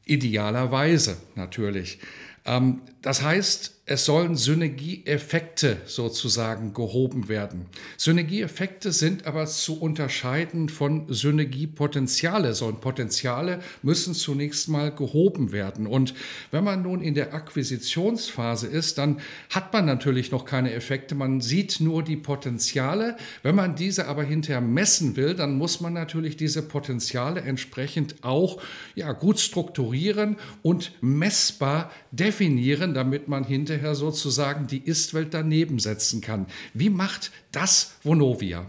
Idealerweise 0.04 1.16
natürlich. 1.34 1.99
Ähm, 2.44 2.82
das 3.00 3.23
heißt, 3.23 3.74
es 3.86 4.06
sollen 4.06 4.34
Synergieeffekte 4.34 5.76
sozusagen 5.84 6.72
gehoben 6.72 7.28
werden. 7.28 7.66
Synergieeffekte 7.98 8.92
sind 8.92 9.26
aber 9.26 9.44
zu 9.44 9.78
unterscheiden 9.78 10.70
von 10.70 11.04
Synergiepotenziale. 11.12 12.54
Sollen 12.54 12.80
Potenziale 12.80 13.60
müssen 13.82 14.14
zunächst 14.14 14.70
mal 14.70 14.90
gehoben 14.90 15.52
werden. 15.52 15.86
Und 15.86 16.14
wenn 16.50 16.64
man 16.64 16.80
nun 16.80 17.02
in 17.02 17.12
der 17.12 17.34
Akquisitionsphase 17.34 18.68
ist, 18.68 18.96
dann 18.96 19.20
hat 19.50 19.74
man 19.74 19.84
natürlich 19.84 20.30
noch 20.30 20.46
keine 20.46 20.72
Effekte. 20.72 21.14
Man 21.14 21.42
sieht 21.42 21.80
nur 21.80 22.02
die 22.02 22.16
Potenziale. 22.16 23.18
Wenn 23.42 23.54
man 23.54 23.76
diese 23.76 24.08
aber 24.08 24.22
hinterher 24.22 24.62
messen 24.62 25.14
will, 25.16 25.34
dann 25.34 25.58
muss 25.58 25.82
man 25.82 25.92
natürlich 25.92 26.38
diese 26.38 26.62
Potenziale 26.62 27.42
entsprechend 27.42 28.24
auch 28.24 28.62
ja, 28.94 29.12
gut 29.12 29.40
strukturieren 29.40 30.38
und 30.62 30.92
messbar 31.02 31.92
definieren, 32.12 32.94
damit 32.94 33.28
man 33.28 33.44
hinterher 33.44 33.74
hinterher 33.75 33.95
sozusagen 33.95 34.66
die 34.66 34.78
Ist-Welt 34.78 35.35
daneben 35.35 35.78
setzen 35.78 36.21
kann. 36.21 36.47
Wie 36.73 36.90
macht 36.90 37.33
das 37.52 37.97
Vonovia? 38.02 38.66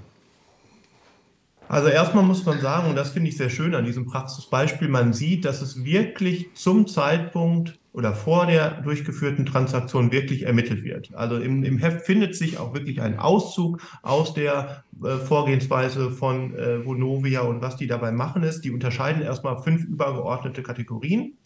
Also 1.67 1.87
erstmal 1.87 2.23
muss 2.23 2.45
man 2.45 2.59
sagen, 2.61 2.89
und 2.89 2.95
das 2.95 3.09
finde 3.09 3.29
ich 3.29 3.37
sehr 3.37 3.49
schön 3.49 3.73
an 3.73 3.85
diesem 3.85 4.05
Praxisbeispiel, 4.05 4.87
man 4.87 5.13
sieht, 5.13 5.45
dass 5.45 5.61
es 5.61 5.83
wirklich 5.83 6.53
zum 6.53 6.87
Zeitpunkt 6.87 7.79
oder 7.91 8.13
vor 8.13 8.45
der 8.45 8.81
durchgeführten 8.81 9.45
Transaktion 9.45 10.11
wirklich 10.11 10.43
ermittelt 10.43 10.83
wird. 10.83 11.15
Also 11.15 11.37
im, 11.37 11.63
im 11.63 11.77
Heft 11.77 12.05
findet 12.05 12.35
sich 12.35 12.59
auch 12.59 12.73
wirklich 12.73 13.01
ein 13.01 13.17
Auszug 13.17 13.79
aus 14.03 14.33
der 14.33 14.83
äh, 15.03 15.15
Vorgehensweise 15.17 16.11
von 16.11 16.53
äh, 16.55 16.85
Vonovia 16.85 17.41
und 17.41 17.61
was 17.61 17.77
die 17.77 17.87
dabei 17.87 18.11
machen 18.11 18.43
ist. 18.43 18.61
Die 18.61 18.71
unterscheiden 18.71 19.23
erstmal 19.23 19.63
fünf 19.63 19.85
übergeordnete 19.85 20.61
Kategorien. 20.61 21.37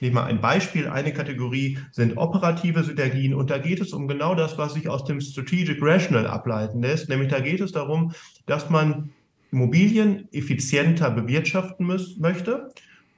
Nehmen 0.00 0.16
wir 0.16 0.24
ein 0.24 0.40
Beispiel. 0.40 0.88
Eine 0.88 1.12
Kategorie 1.12 1.78
sind 1.90 2.16
operative 2.16 2.84
Synergien 2.84 3.34
und 3.34 3.50
da 3.50 3.58
geht 3.58 3.80
es 3.80 3.92
um 3.92 4.08
genau 4.08 4.34
das, 4.34 4.58
was 4.58 4.74
sich 4.74 4.88
aus 4.88 5.04
dem 5.04 5.20
Strategic 5.20 5.78
Rational 5.80 6.26
ableiten 6.26 6.82
lässt. 6.82 7.08
Nämlich 7.08 7.30
da 7.30 7.40
geht 7.40 7.60
es 7.60 7.72
darum, 7.72 8.12
dass 8.46 8.70
man 8.70 9.10
Immobilien 9.52 10.28
effizienter 10.32 11.10
bewirtschaften 11.10 11.86
muss, 11.86 12.18
möchte 12.18 12.70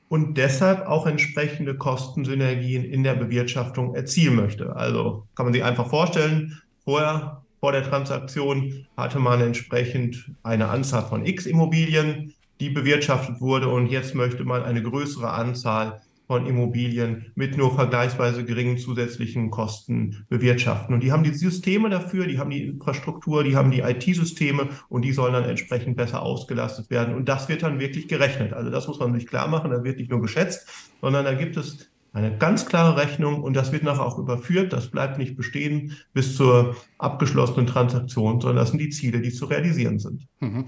und 0.08 0.38
deshalb 0.38 0.86
auch 0.86 1.06
entsprechende 1.06 1.76
Kostensynergien 1.76 2.84
in 2.84 3.02
der 3.02 3.14
Bewirtschaftung 3.14 3.94
erzielen 3.94 4.36
möchte. 4.36 4.74
Also 4.74 5.26
kann 5.34 5.46
man 5.46 5.52
sich 5.52 5.64
einfach 5.64 5.88
vorstellen, 5.88 6.60
vorher, 6.84 7.42
vor 7.60 7.72
der 7.72 7.82
Transaktion 7.82 8.86
hatte 8.96 9.18
man 9.18 9.40
entsprechend 9.40 10.30
eine 10.42 10.68
Anzahl 10.68 11.02
von 11.02 11.26
X 11.26 11.44
Immobilien, 11.44 12.34
die 12.60 12.70
bewirtschaftet 12.70 13.40
wurde 13.40 13.68
und 13.68 13.88
jetzt 13.88 14.14
möchte 14.14 14.44
man 14.44 14.62
eine 14.62 14.82
größere 14.82 15.30
Anzahl 15.30 16.00
von 16.28 16.46
Immobilien 16.46 17.32
mit 17.34 17.56
nur 17.56 17.74
vergleichsweise 17.74 18.44
geringen 18.44 18.76
zusätzlichen 18.76 19.50
Kosten 19.50 20.26
bewirtschaften. 20.28 20.94
Und 20.94 21.02
die 21.02 21.10
haben 21.10 21.24
die 21.24 21.32
Systeme 21.32 21.88
dafür, 21.88 22.26
die 22.26 22.38
haben 22.38 22.50
die 22.50 22.62
Infrastruktur, 22.62 23.42
die 23.42 23.56
haben 23.56 23.70
die 23.70 23.80
IT-Systeme 23.80 24.68
und 24.90 25.02
die 25.02 25.12
sollen 25.12 25.32
dann 25.32 25.44
entsprechend 25.44 25.96
besser 25.96 26.22
ausgelastet 26.22 26.90
werden. 26.90 27.14
Und 27.14 27.30
das 27.30 27.48
wird 27.48 27.62
dann 27.62 27.80
wirklich 27.80 28.08
gerechnet. 28.08 28.52
Also 28.52 28.70
das 28.70 28.86
muss 28.86 29.00
man 29.00 29.14
sich 29.14 29.26
klar 29.26 29.48
machen, 29.48 29.70
da 29.70 29.82
wird 29.82 29.98
nicht 29.98 30.10
nur 30.10 30.20
geschätzt, 30.20 30.68
sondern 31.00 31.24
da 31.24 31.32
gibt 31.32 31.56
es 31.56 31.88
eine 32.12 32.36
ganz 32.36 32.66
klare 32.66 33.00
Rechnung 33.00 33.42
und 33.42 33.54
das 33.54 33.72
wird 33.72 33.82
nachher 33.82 34.04
auch 34.04 34.18
überführt. 34.18 34.72
Das 34.72 34.90
bleibt 34.90 35.16
nicht 35.16 35.36
bestehen 35.36 35.96
bis 36.12 36.36
zur 36.36 36.76
abgeschlossenen 36.98 37.66
Transaktion, 37.66 38.40
sondern 38.40 38.56
das 38.58 38.70
sind 38.70 38.80
die 38.80 38.90
Ziele, 38.90 39.20
die 39.20 39.32
zu 39.32 39.46
realisieren 39.46 39.98
sind. 39.98 40.26
Mhm. 40.40 40.66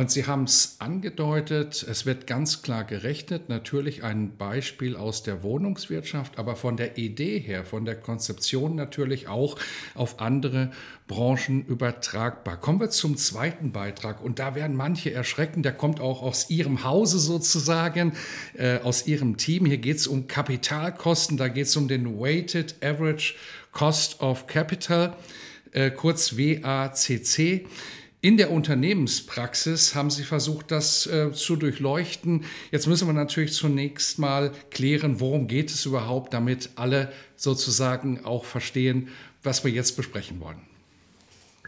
Und 0.00 0.10
Sie 0.10 0.24
haben 0.24 0.44
es 0.44 0.76
angedeutet, 0.78 1.84
es 1.86 2.06
wird 2.06 2.26
ganz 2.26 2.62
klar 2.62 2.84
gerechnet, 2.84 3.50
natürlich 3.50 4.02
ein 4.02 4.34
Beispiel 4.38 4.96
aus 4.96 5.22
der 5.22 5.42
Wohnungswirtschaft, 5.42 6.38
aber 6.38 6.56
von 6.56 6.78
der 6.78 6.96
Idee 6.96 7.38
her, 7.38 7.66
von 7.66 7.84
der 7.84 7.96
Konzeption 7.96 8.76
natürlich 8.76 9.28
auch 9.28 9.58
auf 9.94 10.18
andere 10.18 10.70
Branchen 11.06 11.66
übertragbar. 11.66 12.58
Kommen 12.58 12.80
wir 12.80 12.88
zum 12.88 13.18
zweiten 13.18 13.72
Beitrag 13.72 14.22
und 14.22 14.38
da 14.38 14.54
werden 14.54 14.74
manche 14.74 15.12
erschrecken, 15.12 15.62
der 15.62 15.74
kommt 15.74 16.00
auch 16.00 16.22
aus 16.22 16.48
Ihrem 16.48 16.82
Hause 16.82 17.18
sozusagen, 17.18 18.14
äh, 18.56 18.78
aus 18.78 19.06
Ihrem 19.06 19.36
Team. 19.36 19.66
Hier 19.66 19.76
geht 19.76 19.98
es 19.98 20.06
um 20.06 20.28
Kapitalkosten, 20.28 21.36
da 21.36 21.48
geht 21.48 21.66
es 21.66 21.76
um 21.76 21.88
den 21.88 22.18
Weighted 22.18 22.76
Average 22.82 23.34
Cost 23.72 24.22
of 24.22 24.46
Capital, 24.46 25.14
äh, 25.72 25.90
kurz 25.90 26.38
WACC. 26.38 27.66
In 28.22 28.36
der 28.36 28.50
Unternehmenspraxis 28.50 29.94
haben 29.94 30.10
Sie 30.10 30.24
versucht, 30.24 30.70
das 30.70 31.06
äh, 31.06 31.32
zu 31.32 31.56
durchleuchten. 31.56 32.44
Jetzt 32.70 32.86
müssen 32.86 33.08
wir 33.08 33.14
natürlich 33.14 33.54
zunächst 33.54 34.18
mal 34.18 34.52
klären, 34.70 35.20
worum 35.20 35.46
geht 35.46 35.70
es 35.70 35.86
überhaupt, 35.86 36.34
damit 36.34 36.68
alle 36.76 37.10
sozusagen 37.36 38.22
auch 38.26 38.44
verstehen, 38.44 39.08
was 39.42 39.64
wir 39.64 39.70
jetzt 39.70 39.96
besprechen 39.96 40.38
wollen. 40.40 40.60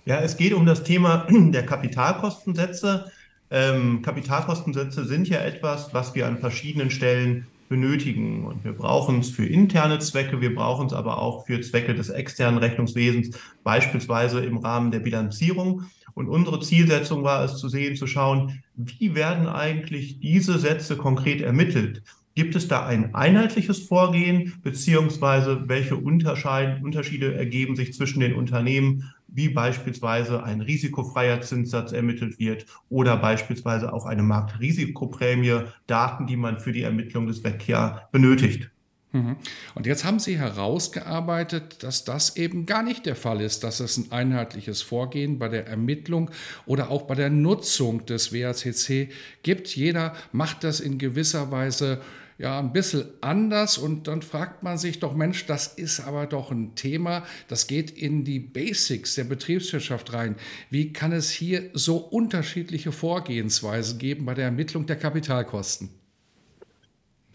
Ja, 0.05 0.21
es 0.21 0.37
geht 0.37 0.53
um 0.53 0.67
das 0.67 0.85
Thema 0.85 1.27
der 1.31 1.65
Kapitalkostensätze. 1.65 3.11
Ähm, 3.51 4.03
Kapitalkostensätze 4.03 5.07
sind 5.07 5.29
ja 5.29 5.39
etwas, 5.39 5.95
was 5.95 6.15
wir 6.15 6.27
an 6.27 6.39
verschiedenen 6.39 6.91
Stellen 6.91 7.47
benötigen. 7.71 8.45
Und 8.45 8.63
wir 8.63 8.73
brauchen 8.73 9.21
es 9.21 9.31
für 9.31 9.47
interne 9.47 10.01
Zwecke, 10.01 10.43
wir 10.43 10.55
brauchen 10.55 10.89
es 10.89 10.93
aber 10.93 11.17
auch 11.17 11.47
für 11.47 11.63
Zwecke 11.63 11.95
des 11.95 12.11
externen 12.11 12.59
Rechnungswesens, 12.59 13.39
beispielsweise 13.65 14.45
im 14.45 14.59
Rahmen 14.59 14.91
der 14.91 15.01
Bilanzierung. 15.01 15.85
Und 16.15 16.29
unsere 16.29 16.61
Zielsetzung 16.61 17.23
war 17.25 17.45
es 17.45 17.57
zu 17.57 17.69
sehen, 17.69 17.97
zu 17.97 18.07
schauen, 18.07 18.63
wie 18.77 19.15
werden 19.15 19.47
eigentlich 19.47 20.21
diese 20.21 20.59
Sätze 20.59 20.97
konkret 20.97 21.41
ermittelt? 21.41 22.03
Gibt 22.35 22.57
es 22.57 22.67
da 22.67 22.87
ein 22.87 23.15
einheitliches 23.15 23.81
Vorgehen, 23.81 24.55
beziehungsweise 24.63 25.69
welche 25.69 25.97
Unterschiede 25.97 27.35
ergeben 27.35 27.77
sich 27.77 27.93
zwischen 27.93 28.21
den 28.21 28.35
Unternehmen, 28.35 29.13
wie 29.29 29.49
beispielsweise 29.49 30.43
ein 30.43 30.61
risikofreier 30.63 31.41
Zinssatz 31.43 31.93
ermittelt 31.93 32.39
wird 32.39 32.67
oder 32.89 33.17
beispielsweise 33.17 33.93
auch 33.93 34.07
eine 34.07 34.23
Marktrisikoprämie, 34.23 35.63
Daten, 35.87 36.27
die 36.27 36.37
man 36.37 36.61
für 36.61 36.73
die 36.73 36.83
Ermittlung 36.83 37.27
des 37.27 37.41
Verkehrs 37.41 38.01
benötigt? 38.13 38.71
Mhm. 39.13 39.37
Und 39.75 39.87
jetzt 39.87 40.05
haben 40.05 40.19
Sie 40.19 40.39
herausgearbeitet, 40.39 41.83
dass 41.83 42.05
das 42.05 42.37
eben 42.37 42.65
gar 42.65 42.83
nicht 42.83 43.05
der 43.05 43.17
Fall 43.17 43.43
ist, 43.43 43.63
dass 43.63 43.81
es 43.81 43.99
ein 43.99 44.11
einheitliches 44.11 44.81
Vorgehen 44.81 45.39
bei 45.39 45.49
der 45.49 45.67
Ermittlung 45.67 46.31
oder 46.65 46.91
auch 46.91 47.03
bei 47.03 47.15
der 47.15 47.29
Nutzung 47.29 48.07
des 48.07 48.33
WACC 48.33 49.11
gibt. 49.43 49.69
Jeder 49.77 50.15
macht 50.33 50.65
das 50.65 50.81
in 50.81 50.97
gewisser 50.99 51.51
Weise 51.51 52.01
ja 52.39 52.59
ein 52.59 52.73
bisschen 52.73 53.05
anders 53.21 53.79
und 53.79 54.09
dann 54.09 54.23
fragt 54.23 54.63
man 54.63 54.79
sich 54.79 54.99
doch, 54.99 55.15
Mensch, 55.15 55.47
das 55.47 55.67
ist 55.67 56.01
aber 56.01 56.27
doch 56.27 56.51
ein 56.51 56.75
Thema, 56.75 57.25
das 57.49 57.67
geht 57.67 57.91
in 57.91 58.25
die 58.25 58.41
Basics 58.41 59.15
der 59.15 59.25
Betriebswirtschaft 59.25 60.13
rein. 60.13 60.37
Wie 60.71 60.93
kann 60.93 61.13
es 61.13 61.31
hier 61.31 61.71
so 61.75 61.99
unterschiedliche 61.99 62.93
Vorgehensweisen 62.93 63.99
geben 63.99 64.25
bei 64.25 64.35
der 64.35 64.47
Ermittlung 64.47 64.87
der 64.87 64.97
Kapitalkosten? 64.97 65.91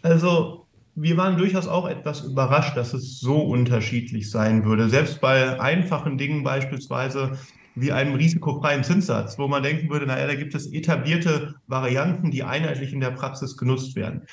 Also 0.02 0.67
wir 1.00 1.16
waren 1.16 1.38
durchaus 1.38 1.68
auch 1.68 1.88
etwas 1.88 2.22
überrascht, 2.22 2.76
dass 2.76 2.94
es 2.94 3.20
so 3.20 3.40
unterschiedlich 3.40 4.32
sein 4.32 4.66
würde. 4.66 4.90
Selbst 4.90 5.22
bei 5.22 5.62
einfachen 5.62 6.18
Dingen 6.18 6.44
beispielsweise 6.44 7.38
wie 7.76 7.92
einem 7.92 8.16
risikofreien 8.16 8.84
Zinssatz, 8.84 9.38
wo 9.38 9.48
man 9.48 9.62
denken 9.62 9.92
würde, 9.92 10.08
naja, 10.08 10.26
da 10.26 10.34
gibt 10.34 10.56
es 10.56 10.74
etablierte 10.74 11.54
Varianten, 11.68 12.32
die 12.32 12.42
einheitlich 12.42 12.94
in 12.94 13.00
der 13.00 13.12
Praxis 13.12 13.58
genutzt 13.58 13.96
werden. 13.96 14.24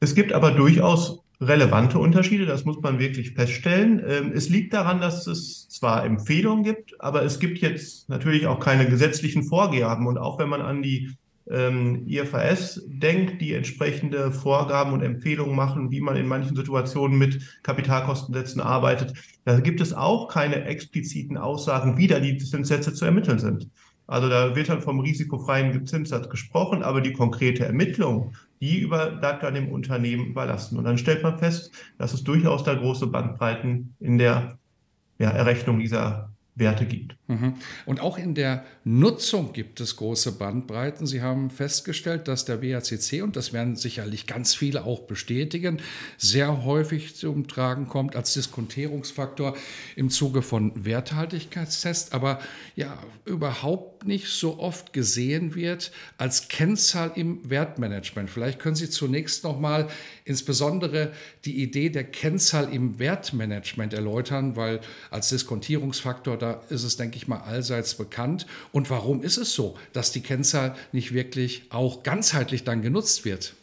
Es 0.00 0.14
gibt 0.14 0.34
aber 0.34 0.50
durchaus 0.50 1.20
relevante 1.40 1.98
Unterschiede, 1.98 2.44
das 2.44 2.66
muss 2.66 2.82
man 2.82 2.98
wirklich 2.98 3.32
feststellen. 3.32 4.02
Ähm, 4.06 4.32
es 4.34 4.50
liegt 4.50 4.74
daran, 4.74 5.00
dass 5.00 5.26
es 5.26 5.66
zwar 5.70 6.04
Empfehlungen 6.04 6.62
gibt, 6.62 7.00
aber 7.00 7.22
es 7.22 7.40
gibt 7.40 7.58
jetzt 7.58 8.10
natürlich 8.10 8.46
auch 8.46 8.60
keine 8.60 8.86
gesetzlichen 8.86 9.44
Vorgaben. 9.44 10.06
Und 10.06 10.18
auch 10.18 10.38
wenn 10.38 10.50
man 10.50 10.60
an 10.60 10.82
die 10.82 11.16
ähm, 11.50 12.06
IFRS 12.06 12.82
denkt, 12.86 13.40
die 13.40 13.54
entsprechende 13.54 14.32
Vorgaben 14.32 14.92
und 14.92 15.02
Empfehlungen 15.02 15.56
machen, 15.56 15.90
wie 15.90 16.00
man 16.00 16.16
in 16.16 16.26
manchen 16.26 16.56
Situationen 16.56 17.18
mit 17.18 17.40
Kapitalkostensätzen 17.62 18.60
arbeitet. 18.60 19.14
Da 19.44 19.60
gibt 19.60 19.80
es 19.80 19.92
auch 19.92 20.28
keine 20.28 20.64
expliziten 20.64 21.36
Aussagen, 21.36 21.96
wie 21.96 22.06
da 22.06 22.20
die 22.20 22.38
Zinssätze 22.38 22.94
zu 22.94 23.04
ermitteln 23.04 23.38
sind. 23.38 23.68
Also 24.06 24.28
da 24.28 24.54
wird 24.54 24.68
dann 24.68 24.82
vom 24.82 25.00
risikofreien 25.00 25.86
Zinssatz 25.86 26.28
gesprochen, 26.28 26.82
aber 26.82 27.00
die 27.00 27.12
konkrete 27.12 27.64
Ermittlung, 27.64 28.34
die 28.60 28.80
über, 28.80 29.10
bleibt 29.12 29.42
dann 29.42 29.54
dem 29.54 29.70
Unternehmen 29.70 30.26
überlassen. 30.26 30.76
Und 30.76 30.84
dann 30.84 30.98
stellt 30.98 31.22
man 31.22 31.38
fest, 31.38 31.72
dass 31.98 32.12
es 32.12 32.22
durchaus 32.22 32.64
da 32.64 32.74
große 32.74 33.06
Bandbreiten 33.06 33.94
in 34.00 34.18
der 34.18 34.58
ja, 35.18 35.30
Errechnung 35.30 35.78
dieser 35.78 36.30
Werte 36.54 36.84
gibt. 36.84 37.16
Mhm. 37.32 37.54
Und 37.86 38.00
auch 38.00 38.18
in 38.18 38.34
der 38.34 38.64
Nutzung 38.84 39.52
gibt 39.52 39.80
es 39.80 39.96
große 39.96 40.32
Bandbreiten. 40.32 41.06
Sie 41.06 41.22
haben 41.22 41.50
festgestellt, 41.50 42.28
dass 42.28 42.44
der 42.44 42.62
WACC, 42.62 43.22
und 43.22 43.36
das 43.36 43.52
werden 43.52 43.76
sicherlich 43.76 44.26
ganz 44.26 44.54
viele 44.54 44.84
auch 44.84 45.00
bestätigen, 45.00 45.80
sehr 46.18 46.64
häufig 46.64 47.16
zum 47.16 47.48
Tragen 47.48 47.88
kommt 47.88 48.16
als 48.16 48.34
Diskontierungsfaktor 48.34 49.56
im 49.96 50.10
Zuge 50.10 50.42
von 50.42 50.72
Werthaltigkeitstests, 50.84 52.12
aber 52.12 52.40
ja 52.76 52.98
überhaupt 53.24 54.06
nicht 54.06 54.28
so 54.28 54.58
oft 54.58 54.92
gesehen 54.92 55.54
wird 55.54 55.92
als 56.18 56.48
Kennzahl 56.48 57.12
im 57.14 57.48
Wertmanagement. 57.48 58.30
Vielleicht 58.30 58.58
können 58.58 58.74
Sie 58.74 58.90
zunächst 58.90 59.44
noch 59.44 59.60
mal 59.60 59.88
insbesondere 60.24 61.12
die 61.44 61.62
Idee 61.62 61.88
der 61.88 62.04
Kennzahl 62.04 62.72
im 62.72 62.98
Wertmanagement 62.98 63.92
erläutern, 63.92 64.56
weil 64.56 64.80
als 65.10 65.28
Diskontierungsfaktor 65.28 66.36
da 66.36 66.62
ist 66.68 66.82
es, 66.82 66.96
denke 66.96 67.16
ich 67.16 67.21
mal, 67.28 67.40
allseits 67.40 67.94
bekannt. 67.94 68.46
Und 68.72 68.90
warum 68.90 69.22
ist 69.22 69.36
es 69.36 69.54
so, 69.54 69.76
dass 69.92 70.12
die 70.12 70.22
Kennzahl 70.22 70.74
nicht 70.92 71.12
wirklich 71.12 71.64
auch 71.70 72.02
ganzheitlich 72.02 72.64
dann 72.64 72.82
genutzt 72.82 73.24
wird? 73.24 73.54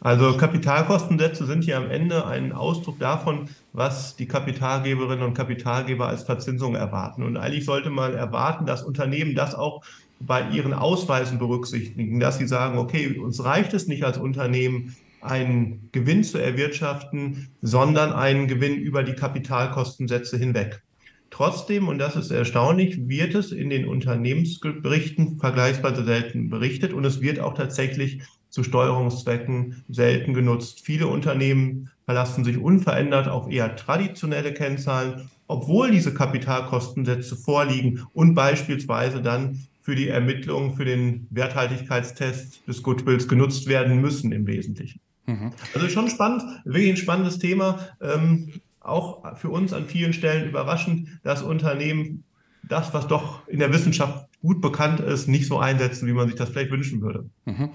Also 0.00 0.36
Kapitalkostensätze 0.36 1.44
sind 1.46 1.64
ja 1.66 1.78
am 1.78 1.90
Ende 1.90 2.24
ein 2.26 2.52
Ausdruck 2.52 3.00
davon, 3.00 3.48
was 3.72 4.14
die 4.14 4.26
Kapitalgeberinnen 4.26 5.24
und 5.24 5.34
Kapitalgeber 5.34 6.06
als 6.06 6.22
Verzinsung 6.22 6.76
erwarten. 6.76 7.24
Und 7.24 7.36
eigentlich 7.36 7.64
sollte 7.64 7.90
man 7.90 8.14
erwarten, 8.14 8.64
dass 8.64 8.84
Unternehmen 8.84 9.34
das 9.34 9.54
auch 9.54 9.82
bei 10.20 10.48
ihren 10.50 10.72
Ausweisen 10.72 11.38
berücksichtigen, 11.38 12.20
dass 12.20 12.38
sie 12.38 12.46
sagen, 12.46 12.78
okay, 12.78 13.18
uns 13.18 13.42
reicht 13.44 13.74
es 13.74 13.86
nicht 13.86 14.04
als 14.04 14.18
Unternehmen, 14.18 14.96
einen 15.20 15.88
Gewinn 15.92 16.22
zu 16.22 16.38
erwirtschaften, 16.38 17.48
sondern 17.60 18.12
einen 18.12 18.46
Gewinn 18.46 18.76
über 18.76 19.02
die 19.02 19.14
Kapitalkostensätze 19.14 20.36
hinweg. 20.36 20.82
Trotzdem, 21.30 21.88
und 21.88 21.98
das 21.98 22.16
ist 22.16 22.30
erstaunlich, 22.30 23.08
wird 23.08 23.34
es 23.34 23.52
in 23.52 23.70
den 23.70 23.86
Unternehmensberichten 23.86 25.38
vergleichsweise 25.38 26.04
selten 26.04 26.48
berichtet 26.48 26.92
und 26.92 27.04
es 27.04 27.20
wird 27.20 27.38
auch 27.38 27.54
tatsächlich 27.54 28.22
zu 28.48 28.64
Steuerungszwecken 28.64 29.84
selten 29.88 30.32
genutzt. 30.32 30.80
Viele 30.82 31.06
Unternehmen 31.06 31.90
verlassen 32.06 32.44
sich 32.44 32.56
unverändert 32.56 33.28
auf 33.28 33.50
eher 33.50 33.76
traditionelle 33.76 34.54
Kennzahlen, 34.54 35.30
obwohl 35.46 35.90
diese 35.90 36.14
Kapitalkostensätze 36.14 37.36
vorliegen 37.36 38.06
und 38.14 38.34
beispielsweise 38.34 39.20
dann 39.20 39.66
für 39.82 39.94
die 39.94 40.08
Ermittlung, 40.08 40.76
für 40.76 40.84
den 40.84 41.26
Werthaltigkeitstest 41.30 42.66
des 42.66 42.82
Goodwills 42.82 43.28
genutzt 43.28 43.66
werden 43.68 44.00
müssen 44.00 44.32
im 44.32 44.46
Wesentlichen. 44.46 45.00
Mhm. 45.26 45.52
Also 45.74 45.88
schon 45.88 46.08
spannend, 46.08 46.42
wirklich 46.64 46.90
ein 46.90 46.96
spannendes 46.96 47.38
Thema. 47.38 47.78
Ähm, 48.00 48.52
auch 48.80 49.36
für 49.36 49.50
uns 49.50 49.72
an 49.72 49.86
vielen 49.86 50.12
Stellen 50.12 50.48
überraschend, 50.48 51.08
dass 51.22 51.42
Unternehmen 51.42 52.24
das, 52.68 52.92
was 52.94 53.06
doch 53.06 53.46
in 53.48 53.58
der 53.58 53.72
Wissenschaft 53.72 54.28
gut 54.40 54.60
bekannt 54.60 55.00
ist, 55.00 55.26
nicht 55.26 55.46
so 55.46 55.58
einsetzen, 55.58 56.06
wie 56.06 56.12
man 56.12 56.28
sich 56.28 56.36
das 56.36 56.50
vielleicht 56.50 56.70
wünschen 56.70 57.00
würde. 57.00 57.28
Mhm. 57.44 57.70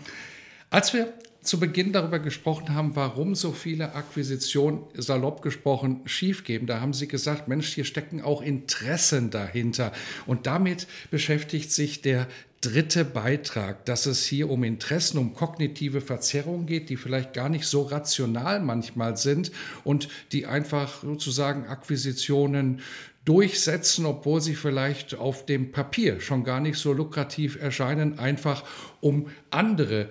Als 0.69 0.93
wir 0.93 1.13
zu 1.43 1.59
Beginn 1.59 1.91
darüber 1.91 2.19
gesprochen 2.19 2.73
haben, 2.73 2.95
warum 2.95 3.35
so 3.35 3.51
viele 3.51 3.95
Akquisitionen, 3.95 4.83
salopp 4.93 5.41
gesprochen, 5.41 6.01
schiefgeben. 6.05 6.67
Da 6.67 6.79
haben 6.79 6.93
Sie 6.93 7.07
gesagt, 7.07 7.47
Mensch, 7.47 7.73
hier 7.73 7.83
stecken 7.83 8.21
auch 8.21 8.41
Interessen 8.41 9.29
dahinter. 9.29 9.91
Und 10.25 10.47
damit 10.47 10.87
beschäftigt 11.11 11.71
sich 11.71 12.01
der 12.01 12.27
dritte 12.63 13.03
Beitrag, 13.03 13.85
dass 13.85 14.05
es 14.05 14.25
hier 14.25 14.49
um 14.49 14.63
Interessen, 14.63 15.17
um 15.17 15.33
kognitive 15.33 15.99
Verzerrungen 15.99 16.65
geht, 16.65 16.89
die 16.89 16.95
vielleicht 16.95 17.33
gar 17.33 17.49
nicht 17.49 17.65
so 17.65 17.81
rational 17.81 18.61
manchmal 18.61 19.17
sind 19.17 19.51
und 19.83 20.07
die 20.31 20.45
einfach 20.45 21.03
sozusagen 21.03 21.67
Akquisitionen 21.67 22.81
durchsetzen, 23.25 24.05
obwohl 24.05 24.41
sie 24.41 24.55
vielleicht 24.55 25.15
auf 25.15 25.45
dem 25.45 25.71
Papier 25.71 26.19
schon 26.19 26.43
gar 26.43 26.59
nicht 26.59 26.77
so 26.77 26.93
lukrativ 26.93 27.61
erscheinen, 27.61 28.19
einfach 28.19 28.63
um 29.01 29.27
andere 29.49 30.09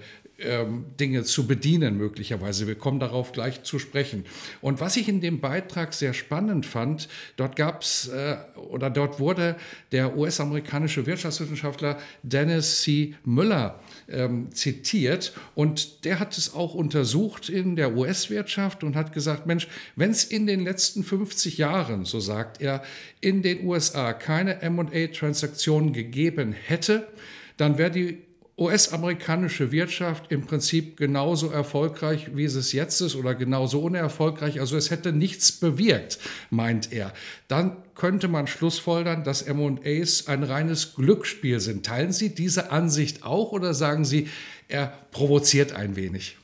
Dinge 1.00 1.24
zu 1.24 1.46
bedienen, 1.46 1.96
möglicherweise. 1.96 2.66
Wir 2.66 2.74
kommen 2.74 3.00
darauf 3.00 3.32
gleich 3.32 3.62
zu 3.62 3.78
sprechen. 3.78 4.24
Und 4.60 4.80
was 4.80 4.96
ich 4.96 5.08
in 5.08 5.20
dem 5.20 5.40
Beitrag 5.40 5.94
sehr 5.94 6.14
spannend 6.14 6.66
fand, 6.66 7.08
dort 7.36 7.56
gab 7.56 7.82
es 7.82 8.08
äh, 8.08 8.36
oder 8.56 8.90
dort 8.90 9.20
wurde 9.20 9.56
der 9.92 10.16
US-amerikanische 10.16 11.06
Wirtschaftswissenschaftler 11.06 11.98
Dennis 12.22 12.82
C. 12.82 13.14
Müller 13.24 13.80
ähm, 14.08 14.52
zitiert 14.52 15.32
und 15.54 16.04
der 16.04 16.20
hat 16.20 16.36
es 16.36 16.54
auch 16.54 16.74
untersucht 16.74 17.48
in 17.48 17.76
der 17.76 17.96
US-Wirtschaft 17.96 18.84
und 18.84 18.96
hat 18.96 19.12
gesagt, 19.12 19.46
Mensch, 19.46 19.68
wenn 19.96 20.10
es 20.10 20.24
in 20.24 20.46
den 20.46 20.64
letzten 20.64 21.04
50 21.04 21.58
Jahren, 21.58 22.04
so 22.04 22.20
sagt 22.20 22.60
er, 22.60 22.82
in 23.20 23.42
den 23.42 23.66
USA 23.66 24.12
keine 24.12 24.58
MA-Transaktionen 24.68 25.92
gegeben 25.92 26.52
hätte, 26.52 27.08
dann 27.56 27.78
wäre 27.78 27.90
die 27.90 28.18
US-amerikanische 28.62 29.72
Wirtschaft 29.72 30.30
im 30.30 30.46
Prinzip 30.46 30.96
genauso 30.96 31.50
erfolgreich, 31.50 32.30
wie 32.34 32.44
es 32.44 32.72
jetzt 32.72 33.00
ist 33.00 33.16
oder 33.16 33.34
genauso 33.34 33.80
unerfolgreich. 33.80 34.60
Also 34.60 34.76
es 34.76 34.90
hätte 34.90 35.12
nichts 35.12 35.52
bewirkt, 35.52 36.18
meint 36.50 36.92
er. 36.92 37.12
Dann 37.48 37.76
könnte 37.94 38.28
man 38.28 38.46
schlussfolgern, 38.46 39.24
dass 39.24 39.42
M&As 39.42 40.28
ein 40.28 40.44
reines 40.44 40.94
Glücksspiel 40.94 41.60
sind. 41.60 41.84
Teilen 41.84 42.12
Sie 42.12 42.34
diese 42.34 42.70
Ansicht 42.70 43.24
auch 43.24 43.52
oder 43.52 43.74
sagen 43.74 44.04
Sie, 44.04 44.28
er 44.68 44.92
provoziert 45.10 45.72
ein 45.72 45.96
wenig? 45.96 46.36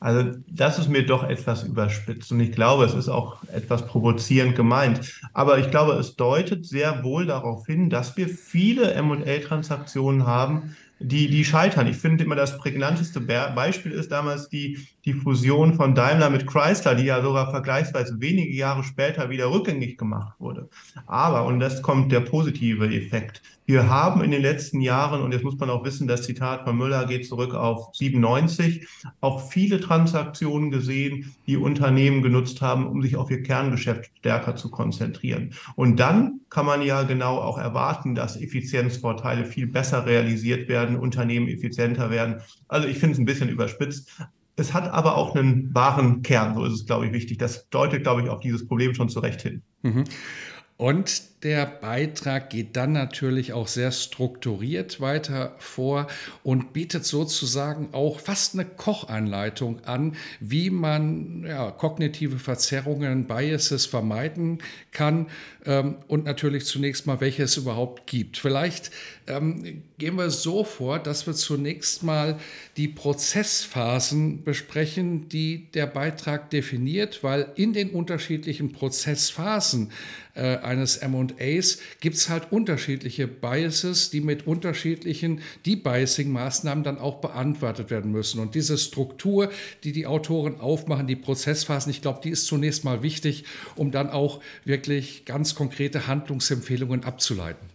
Also 0.00 0.32
das 0.48 0.78
ist 0.78 0.88
mir 0.88 1.04
doch 1.04 1.24
etwas 1.24 1.62
überspitzt 1.62 2.32
und 2.32 2.40
ich 2.40 2.52
glaube, 2.52 2.86
es 2.86 2.94
ist 2.94 3.10
auch 3.10 3.44
etwas 3.52 3.86
provozierend 3.86 4.56
gemeint. 4.56 5.20
Aber 5.34 5.58
ich 5.58 5.70
glaube, 5.70 5.92
es 5.92 6.16
deutet 6.16 6.66
sehr 6.66 7.04
wohl 7.04 7.26
darauf 7.26 7.66
hin, 7.66 7.90
dass 7.90 8.16
wir 8.16 8.28
viele 8.30 8.92
M&A-Transaktionen 8.94 10.26
haben, 10.26 10.74
die, 11.00 11.28
die 11.28 11.44
scheitern. 11.44 11.86
Ich 11.86 11.96
finde 11.96 12.24
immer 12.24 12.36
das 12.36 12.58
prägnanteste 12.58 13.20
Beispiel 13.20 13.92
ist 13.92 14.12
damals 14.12 14.48
die, 14.50 14.78
die 15.04 15.14
Fusion 15.14 15.74
von 15.74 15.94
Daimler 15.94 16.30
mit 16.30 16.46
Chrysler, 16.46 16.94
die 16.94 17.04
ja 17.04 17.22
sogar 17.22 17.50
vergleichsweise 17.50 18.20
wenige 18.20 18.54
Jahre 18.54 18.84
später 18.84 19.30
wieder 19.30 19.50
rückgängig 19.50 19.98
gemacht 19.98 20.34
wurde. 20.38 20.68
Aber, 21.06 21.44
und 21.46 21.60
das 21.60 21.82
kommt 21.82 22.12
der 22.12 22.20
positive 22.20 22.86
Effekt, 22.86 23.42
wir 23.70 23.88
haben 23.88 24.24
in 24.24 24.32
den 24.32 24.42
letzten 24.42 24.80
Jahren, 24.80 25.22
und 25.22 25.30
jetzt 25.30 25.44
muss 25.44 25.56
man 25.56 25.70
auch 25.70 25.84
wissen, 25.84 26.08
das 26.08 26.22
Zitat 26.22 26.64
von 26.64 26.76
Müller 26.76 27.06
geht 27.06 27.24
zurück 27.24 27.54
auf 27.54 27.94
97, 27.94 28.84
auch 29.20 29.48
viele 29.48 29.78
Transaktionen 29.78 30.72
gesehen, 30.72 31.36
die 31.46 31.56
Unternehmen 31.56 32.20
genutzt 32.20 32.62
haben, 32.62 32.88
um 32.88 33.00
sich 33.00 33.14
auf 33.14 33.30
ihr 33.30 33.44
Kerngeschäft 33.44 34.10
stärker 34.18 34.56
zu 34.56 34.72
konzentrieren. 34.72 35.54
Und 35.76 36.00
dann 36.00 36.40
kann 36.50 36.66
man 36.66 36.82
ja 36.82 37.04
genau 37.04 37.38
auch 37.38 37.58
erwarten, 37.58 38.16
dass 38.16 38.36
Effizienzvorteile 38.36 39.44
viel 39.44 39.68
besser 39.68 40.04
realisiert 40.04 40.68
werden, 40.68 40.96
Unternehmen 40.96 41.46
effizienter 41.46 42.10
werden. 42.10 42.40
Also 42.66 42.88
ich 42.88 42.98
finde 42.98 43.12
es 43.12 43.18
ein 43.20 43.24
bisschen 43.24 43.50
überspitzt. 43.50 44.10
Es 44.60 44.74
hat 44.74 44.92
aber 44.92 45.16
auch 45.16 45.34
einen 45.34 45.74
wahren 45.74 46.22
Kern, 46.22 46.54
so 46.54 46.64
ist 46.64 46.72
es, 46.74 46.86
glaube 46.86 47.06
ich, 47.06 47.12
wichtig. 47.12 47.38
Das 47.38 47.68
deutet, 47.70 48.02
glaube 48.02 48.22
ich, 48.22 48.28
auf 48.28 48.40
dieses 48.40 48.66
Problem 48.66 48.94
schon 48.94 49.08
zurecht 49.08 49.40
hin. 49.40 49.62
Mhm. 49.82 50.04
Und 50.80 51.42
der 51.42 51.66
Beitrag 51.66 52.48
geht 52.48 52.74
dann 52.74 52.92
natürlich 52.92 53.52
auch 53.52 53.68
sehr 53.68 53.92
strukturiert 53.92 54.98
weiter 55.00 55.54
vor 55.58 56.06
und 56.42 56.72
bietet 56.72 57.04
sozusagen 57.04 57.90
auch 57.92 58.18
fast 58.20 58.54
eine 58.54 58.64
Kochanleitung 58.64 59.84
an, 59.84 60.16
wie 60.40 60.70
man 60.70 61.44
ja, 61.46 61.70
kognitive 61.70 62.38
Verzerrungen, 62.38 63.26
Biases 63.26 63.84
vermeiden 63.84 64.58
kann 64.90 65.26
ähm, 65.66 65.96
und 66.08 66.24
natürlich 66.24 66.64
zunächst 66.64 67.06
mal, 67.06 67.20
welche 67.20 67.42
es 67.42 67.56
überhaupt 67.56 68.06
gibt. 68.06 68.36
Vielleicht 68.36 68.90
ähm, 69.26 69.82
gehen 69.98 70.16
wir 70.16 70.30
so 70.30 70.64
vor, 70.64 70.98
dass 70.98 71.26
wir 71.26 71.34
zunächst 71.34 72.02
mal 72.02 72.38
die 72.76 72.88
Prozessphasen 72.88 74.44
besprechen, 74.44 75.28
die 75.28 75.70
der 75.72 75.86
Beitrag 75.86 76.50
definiert, 76.50 77.22
weil 77.22 77.50
in 77.56 77.72
den 77.72 77.90
unterschiedlichen 77.90 78.72
Prozessphasen 78.72 79.90
äh, 80.40 80.58
eines 80.62 81.00
MAs 81.06 81.78
gibt 82.00 82.16
es 82.16 82.30
halt 82.30 82.50
unterschiedliche 82.50 83.28
Biases, 83.28 84.10
die 84.10 84.22
mit 84.22 84.46
unterschiedlichen 84.46 85.40
Debiasing-Maßnahmen 85.66 86.82
dann 86.82 86.98
auch 86.98 87.16
beantwortet 87.16 87.90
werden 87.90 88.10
müssen. 88.10 88.40
Und 88.40 88.54
diese 88.54 88.78
Struktur, 88.78 89.50
die 89.84 89.92
die 89.92 90.06
Autoren 90.06 90.58
aufmachen, 90.58 91.06
die 91.06 91.16
Prozessphasen, 91.16 91.90
ich 91.90 92.00
glaube, 92.00 92.20
die 92.24 92.30
ist 92.30 92.46
zunächst 92.46 92.84
mal 92.84 93.02
wichtig, 93.02 93.44
um 93.76 93.90
dann 93.90 94.08
auch 94.08 94.40
wirklich 94.64 95.26
ganz 95.26 95.54
konkrete 95.54 96.06
Handlungsempfehlungen 96.06 97.04
abzuleiten. 97.04 97.68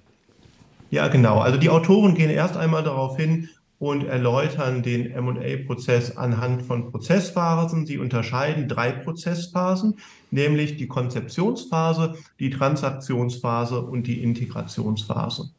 Ja, 0.89 1.07
genau. 1.07 1.39
Also 1.39 1.59
die 1.59 1.69
Autoren 1.69 2.15
gehen 2.15 2.31
erst 2.31 2.57
einmal 2.57 2.83
darauf 2.83 3.17
hin, 3.17 3.49
und 3.79 4.05
erläutern 4.05 4.83
den 4.83 5.13
MA-Prozess 5.13 6.15
anhand 6.15 6.63
von 6.63 6.91
Prozessphasen. 6.91 7.85
Sie 7.85 7.97
unterscheiden 7.97 8.67
drei 8.67 8.91
Prozessphasen, 8.91 9.95
nämlich 10.31 10.77
die 10.77 10.87
Konzeptionsphase, 10.87 12.15
die 12.39 12.49
Transaktionsphase 12.49 13.81
und 13.81 14.07
die 14.07 14.23
Integrationsphase. 14.23 15.49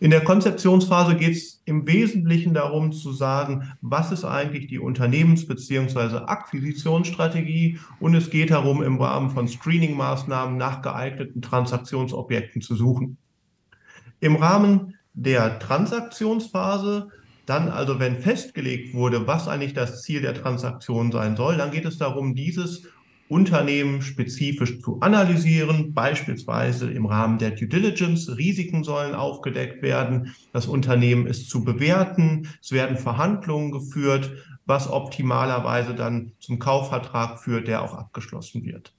In 0.00 0.10
der 0.10 0.22
Konzeptionsphase 0.22 1.16
geht 1.16 1.36
es 1.36 1.62
im 1.64 1.86
Wesentlichen 1.86 2.52
darum 2.52 2.92
zu 2.92 3.12
sagen, 3.12 3.72
was 3.80 4.10
ist 4.12 4.24
eigentlich 4.24 4.66
die 4.66 4.80
Unternehmens- 4.80 5.46
bzw. 5.46 6.24
Akquisitionsstrategie 6.26 7.78
und 8.00 8.14
es 8.14 8.28
geht 8.28 8.50
darum, 8.50 8.82
im 8.82 9.00
Rahmen 9.00 9.30
von 9.30 9.48
Screening-Maßnahmen 9.48 10.56
nach 10.58 10.82
geeigneten 10.82 11.40
Transaktionsobjekten 11.40 12.60
zu 12.60 12.74
suchen. 12.74 13.16
Im 14.20 14.36
Rahmen 14.36 14.94
der 15.14 15.58
Transaktionsphase 15.58 17.10
dann 17.46 17.68
also, 17.68 17.98
wenn 17.98 18.18
festgelegt 18.18 18.94
wurde, 18.94 19.26
was 19.26 19.48
eigentlich 19.48 19.74
das 19.74 20.02
Ziel 20.02 20.22
der 20.22 20.34
Transaktion 20.34 21.12
sein 21.12 21.36
soll, 21.36 21.56
dann 21.56 21.70
geht 21.70 21.84
es 21.84 21.98
darum, 21.98 22.34
dieses 22.34 22.84
Unternehmen 23.28 24.02
spezifisch 24.02 24.80
zu 24.80 25.00
analysieren, 25.00 25.94
beispielsweise 25.94 26.90
im 26.90 27.06
Rahmen 27.06 27.38
der 27.38 27.52
Due 27.52 27.68
Diligence. 27.68 28.36
Risiken 28.36 28.84
sollen 28.84 29.14
aufgedeckt 29.14 29.82
werden, 29.82 30.34
das 30.52 30.66
Unternehmen 30.66 31.26
ist 31.26 31.48
zu 31.48 31.64
bewerten, 31.64 32.48
es 32.62 32.72
werden 32.72 32.96
Verhandlungen 32.96 33.72
geführt, 33.72 34.30
was 34.66 34.90
optimalerweise 34.90 35.94
dann 35.94 36.32
zum 36.38 36.58
Kaufvertrag 36.58 37.40
führt, 37.40 37.66
der 37.66 37.82
auch 37.82 37.94
abgeschlossen 37.94 38.64
wird. 38.64 38.94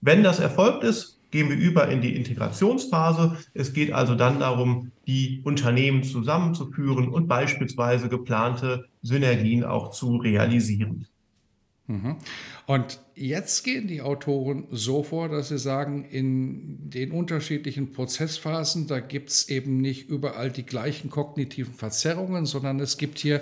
Wenn 0.00 0.22
das 0.22 0.40
erfolgt 0.40 0.84
ist, 0.84 1.20
gehen 1.30 1.48
wir 1.48 1.56
über 1.56 1.88
in 1.88 2.00
die 2.00 2.16
Integrationsphase. 2.16 3.36
Es 3.54 3.72
geht 3.72 3.92
also 3.92 4.14
dann 4.14 4.40
darum, 4.40 4.90
die 5.10 5.40
Unternehmen 5.42 6.04
zusammenzuführen 6.04 7.08
und 7.08 7.26
beispielsweise 7.26 8.08
geplante 8.08 8.86
Synergien 9.02 9.64
auch 9.64 9.90
zu 9.90 10.18
realisieren. 10.18 11.08
Mhm. 11.88 12.14
Und 12.66 13.00
jetzt 13.16 13.64
gehen 13.64 13.88
die 13.88 14.02
Autoren 14.02 14.68
so 14.70 15.02
vor, 15.02 15.28
dass 15.28 15.48
sie 15.48 15.58
sagen, 15.58 16.04
in 16.04 16.88
den 16.90 17.10
unterschiedlichen 17.10 17.90
Prozessphasen, 17.90 18.86
da 18.86 19.00
gibt 19.00 19.30
es 19.30 19.48
eben 19.48 19.80
nicht 19.80 20.08
überall 20.08 20.52
die 20.52 20.62
gleichen 20.62 21.10
kognitiven 21.10 21.74
Verzerrungen, 21.74 22.46
sondern 22.46 22.78
es 22.78 22.96
gibt 22.96 23.18
hier 23.18 23.40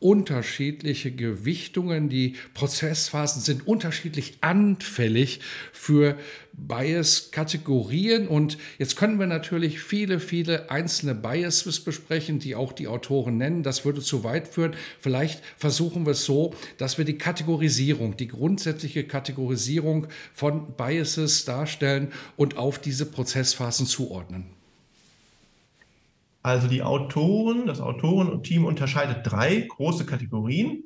unterschiedliche 0.00 1.10
Gewichtungen. 1.10 2.08
Die 2.08 2.34
Prozessphasen 2.54 3.40
sind 3.42 3.66
unterschiedlich 3.66 4.38
anfällig 4.42 5.40
für 5.72 6.16
Bias-Kategorien. 6.52 8.28
Und 8.28 8.58
jetzt 8.78 8.96
können 8.96 9.18
wir 9.18 9.26
natürlich 9.26 9.80
viele, 9.80 10.20
viele 10.20 10.70
einzelne 10.70 11.14
Biases 11.14 11.80
besprechen, 11.80 12.38
die 12.38 12.54
auch 12.54 12.72
die 12.72 12.88
Autoren 12.88 13.36
nennen. 13.38 13.62
Das 13.62 13.84
würde 13.84 14.00
zu 14.00 14.24
weit 14.24 14.48
führen. 14.48 14.74
Vielleicht 15.00 15.42
versuchen 15.56 16.04
wir 16.04 16.12
es 16.12 16.24
so, 16.24 16.54
dass 16.78 16.98
wir 16.98 17.04
die 17.04 17.18
Kategorisierung, 17.18 18.16
die 18.16 18.28
grundsätzliche 18.28 19.04
Kategorisierung 19.04 20.08
von 20.34 20.74
Biases 20.76 21.44
darstellen 21.44 22.12
und 22.36 22.58
auf 22.58 22.78
diese 22.78 23.06
Prozessphasen 23.06 23.86
zuordnen. 23.86 24.55
Also 26.46 26.68
die 26.68 26.80
Autoren, 26.80 27.66
das 27.66 27.80
Autorenteam 27.80 28.66
unterscheidet 28.66 29.22
drei 29.24 29.66
große 29.68 30.06
Kategorien, 30.06 30.84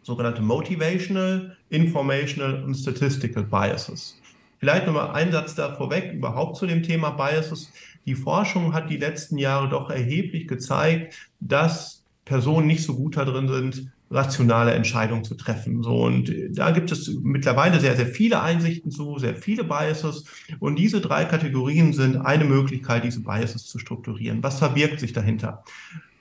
sogenannte 0.00 0.40
Motivational, 0.40 1.58
Informational 1.68 2.64
und 2.64 2.74
Statistical 2.74 3.44
Biases. 3.44 4.18
Vielleicht 4.56 4.86
nochmal 4.86 5.10
ein 5.10 5.30
Satz 5.30 5.54
da 5.54 5.74
vorweg 5.74 6.14
überhaupt 6.14 6.56
zu 6.56 6.66
dem 6.66 6.82
Thema 6.82 7.10
Biases. 7.10 7.70
Die 8.06 8.14
Forschung 8.14 8.72
hat 8.72 8.88
die 8.88 8.96
letzten 8.96 9.36
Jahre 9.36 9.68
doch 9.68 9.90
erheblich 9.90 10.48
gezeigt, 10.48 11.28
dass 11.38 12.02
Personen 12.24 12.66
nicht 12.66 12.82
so 12.82 12.96
gut 12.96 13.18
darin 13.18 13.46
sind, 13.46 13.92
rationale 14.10 14.72
Entscheidungen 14.72 15.24
zu 15.24 15.34
treffen. 15.34 15.82
So, 15.82 16.04
und 16.04 16.32
da 16.50 16.70
gibt 16.70 16.92
es 16.92 17.10
mittlerweile 17.22 17.80
sehr, 17.80 17.96
sehr 17.96 18.06
viele 18.06 18.40
Einsichten 18.42 18.90
zu, 18.90 19.18
sehr 19.18 19.34
viele 19.34 19.64
Biases. 19.64 20.24
Und 20.60 20.78
diese 20.78 21.00
drei 21.00 21.24
Kategorien 21.24 21.92
sind 21.92 22.16
eine 22.16 22.44
Möglichkeit, 22.44 23.04
diese 23.04 23.22
Biases 23.22 23.66
zu 23.66 23.78
strukturieren. 23.78 24.42
Was 24.42 24.58
verbirgt 24.58 25.00
sich 25.00 25.12
dahinter? 25.12 25.64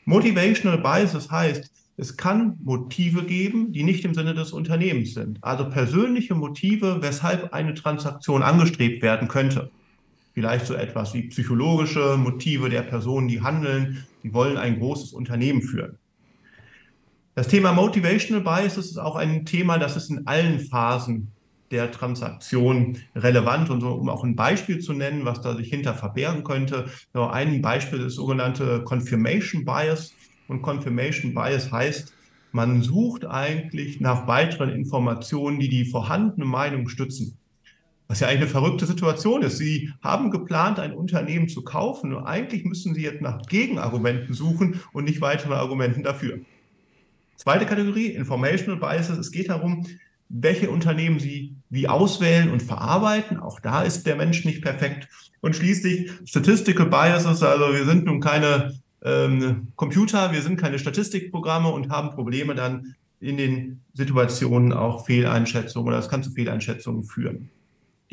Motivational 0.06 0.80
Biases 0.80 1.30
heißt, 1.30 1.72
es 1.96 2.18
kann 2.18 2.58
Motive 2.64 3.24
geben, 3.24 3.72
die 3.72 3.84
nicht 3.84 4.04
im 4.04 4.16
Sinne 4.16 4.34
des 4.34 4.52
Unternehmens 4.52 5.14
sind. 5.14 5.38
Also 5.42 5.70
persönliche 5.70 6.34
Motive, 6.34 6.98
weshalb 7.02 7.54
eine 7.54 7.76
Transaktion 7.76 8.42
angestrebt 8.42 9.04
werden 9.04 9.28
könnte. 9.28 9.70
Vielleicht 10.34 10.66
so 10.66 10.74
etwas 10.74 11.14
wie 11.14 11.28
psychologische 11.28 12.18
Motive 12.18 12.70
der 12.70 12.82
Personen, 12.82 13.28
die 13.28 13.42
handeln, 13.42 14.04
die 14.24 14.34
wollen 14.34 14.58
ein 14.58 14.80
großes 14.80 15.14
Unternehmen 15.14 15.62
führen. 15.62 16.00
Das 17.36 17.48
Thema 17.48 17.74
Motivational 17.74 18.44
Bias 18.44 18.78
ist 18.78 18.96
auch 19.00 19.16
ein 19.16 19.44
Thema, 19.44 19.80
das 19.80 19.96
ist 19.98 20.12
in 20.12 20.28
allen 20.28 20.60
Phasen 20.60 21.32
der 21.72 21.90
Transaktion 21.90 23.00
relevant. 23.16 23.72
Und 23.72 23.82
so, 23.82 23.90
um 23.94 24.08
auch 24.10 24.24
ein 24.24 24.36
Beispiel 24.36 24.78
zu 24.78 24.94
nennen, 24.94 25.26
was 25.26 25.42
da 25.42 25.56
sich 25.56 25.68
hinter 25.68 25.96
verbergen 25.96 26.44
könnte. 26.44 26.86
So 27.12 27.26
ein 27.26 27.64
Beispiel 27.64 28.02
ist 28.02 28.16
sogenannte 28.16 28.84
Confirmation 28.84 29.66
Bias. 29.66 30.14
Und 30.48 30.62
Confirmation 30.62 31.34
Bias 31.34 31.72
heißt, 31.72 32.14
man 32.52 32.84
sucht 32.84 33.26
eigentlich 33.26 34.00
nach 34.00 34.28
weiteren 34.28 34.70
Informationen, 34.70 35.60
die 35.60 35.70
die 35.70 35.86
vorhandene 35.86 36.46
Meinung 36.46 36.88
stützen. 36.88 37.40
Was 38.08 38.20
ja 38.20 38.28
eigentlich 38.28 38.42
eine 38.42 38.50
verrückte 38.52 38.86
Situation 38.86 39.42
ist. 39.42 39.58
Sie 39.58 39.90
haben 40.04 40.30
geplant, 40.30 40.78
ein 40.78 40.94
Unternehmen 40.94 41.50
zu 41.50 41.64
kaufen 41.64 42.14
und 42.14 42.26
eigentlich 42.26 42.64
müssen 42.64 42.94
Sie 42.94 43.02
jetzt 43.02 43.22
nach 43.22 43.42
Gegenargumenten 43.48 44.36
suchen 44.36 44.82
und 44.92 45.06
nicht 45.06 45.20
weiteren 45.20 45.54
Argumenten 45.54 46.04
dafür. 46.04 46.42
Zweite 47.36 47.66
Kategorie, 47.66 48.08
Informational 48.08 48.80
Biases. 48.80 49.18
Es 49.18 49.32
geht 49.32 49.50
darum, 49.50 49.86
welche 50.30 50.70
Unternehmen 50.70 51.20
Sie 51.20 51.56
wie 51.70 51.88
auswählen 51.88 52.52
und 52.52 52.64
verarbeiten. 52.64 53.38
Auch 53.38 53.60
da 53.60 53.84
ist 53.84 54.06
der 54.06 54.16
Mensch 54.16 54.46
nicht 54.46 54.62
perfekt. 54.62 55.08
Und 55.42 55.56
schließlich 55.56 56.12
Statistical 56.26 56.88
Biases. 56.88 57.44
Also 57.44 57.74
wir 57.74 57.86
sind 57.86 58.06
nun 58.06 58.20
keine 58.20 58.74
ähm, 59.04 59.68
Computer, 59.76 60.32
wir 60.32 60.42
sind 60.42 60.58
keine 60.58 60.80
Statistikprogramme 60.80 61.70
und 61.70 61.90
haben 61.90 62.12
Probleme 62.12 62.56
dann 62.56 62.96
in 63.20 63.38
den 63.38 63.82
Situationen 63.94 64.74
auch 64.74 65.06
Fehleinschätzungen 65.06 65.88
oder 65.88 66.00
es 66.00 66.10
kann 66.10 66.24
zu 66.24 66.32
Fehleinschätzungen 66.32 67.04
führen. 67.04 67.50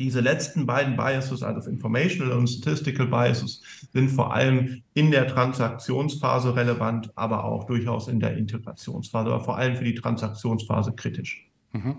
Diese 0.01 0.19
letzten 0.19 0.65
beiden 0.65 0.95
Biases, 0.95 1.43
also 1.43 1.69
Informational 1.69 2.35
und 2.35 2.47
Statistical 2.47 3.05
Biases, 3.05 3.61
sind 3.93 4.09
vor 4.09 4.33
allem 4.33 4.81
in 4.95 5.11
der 5.11 5.27
Transaktionsphase 5.27 6.55
relevant, 6.55 7.11
aber 7.13 7.43
auch 7.43 7.65
durchaus 7.65 8.07
in 8.07 8.19
der 8.19 8.35
Integrationsphase, 8.35 9.31
aber 9.31 9.43
vor 9.43 9.57
allem 9.57 9.75
für 9.75 9.83
die 9.83 9.93
Transaktionsphase 9.93 10.93
kritisch. 10.93 11.45
Mhm. 11.73 11.97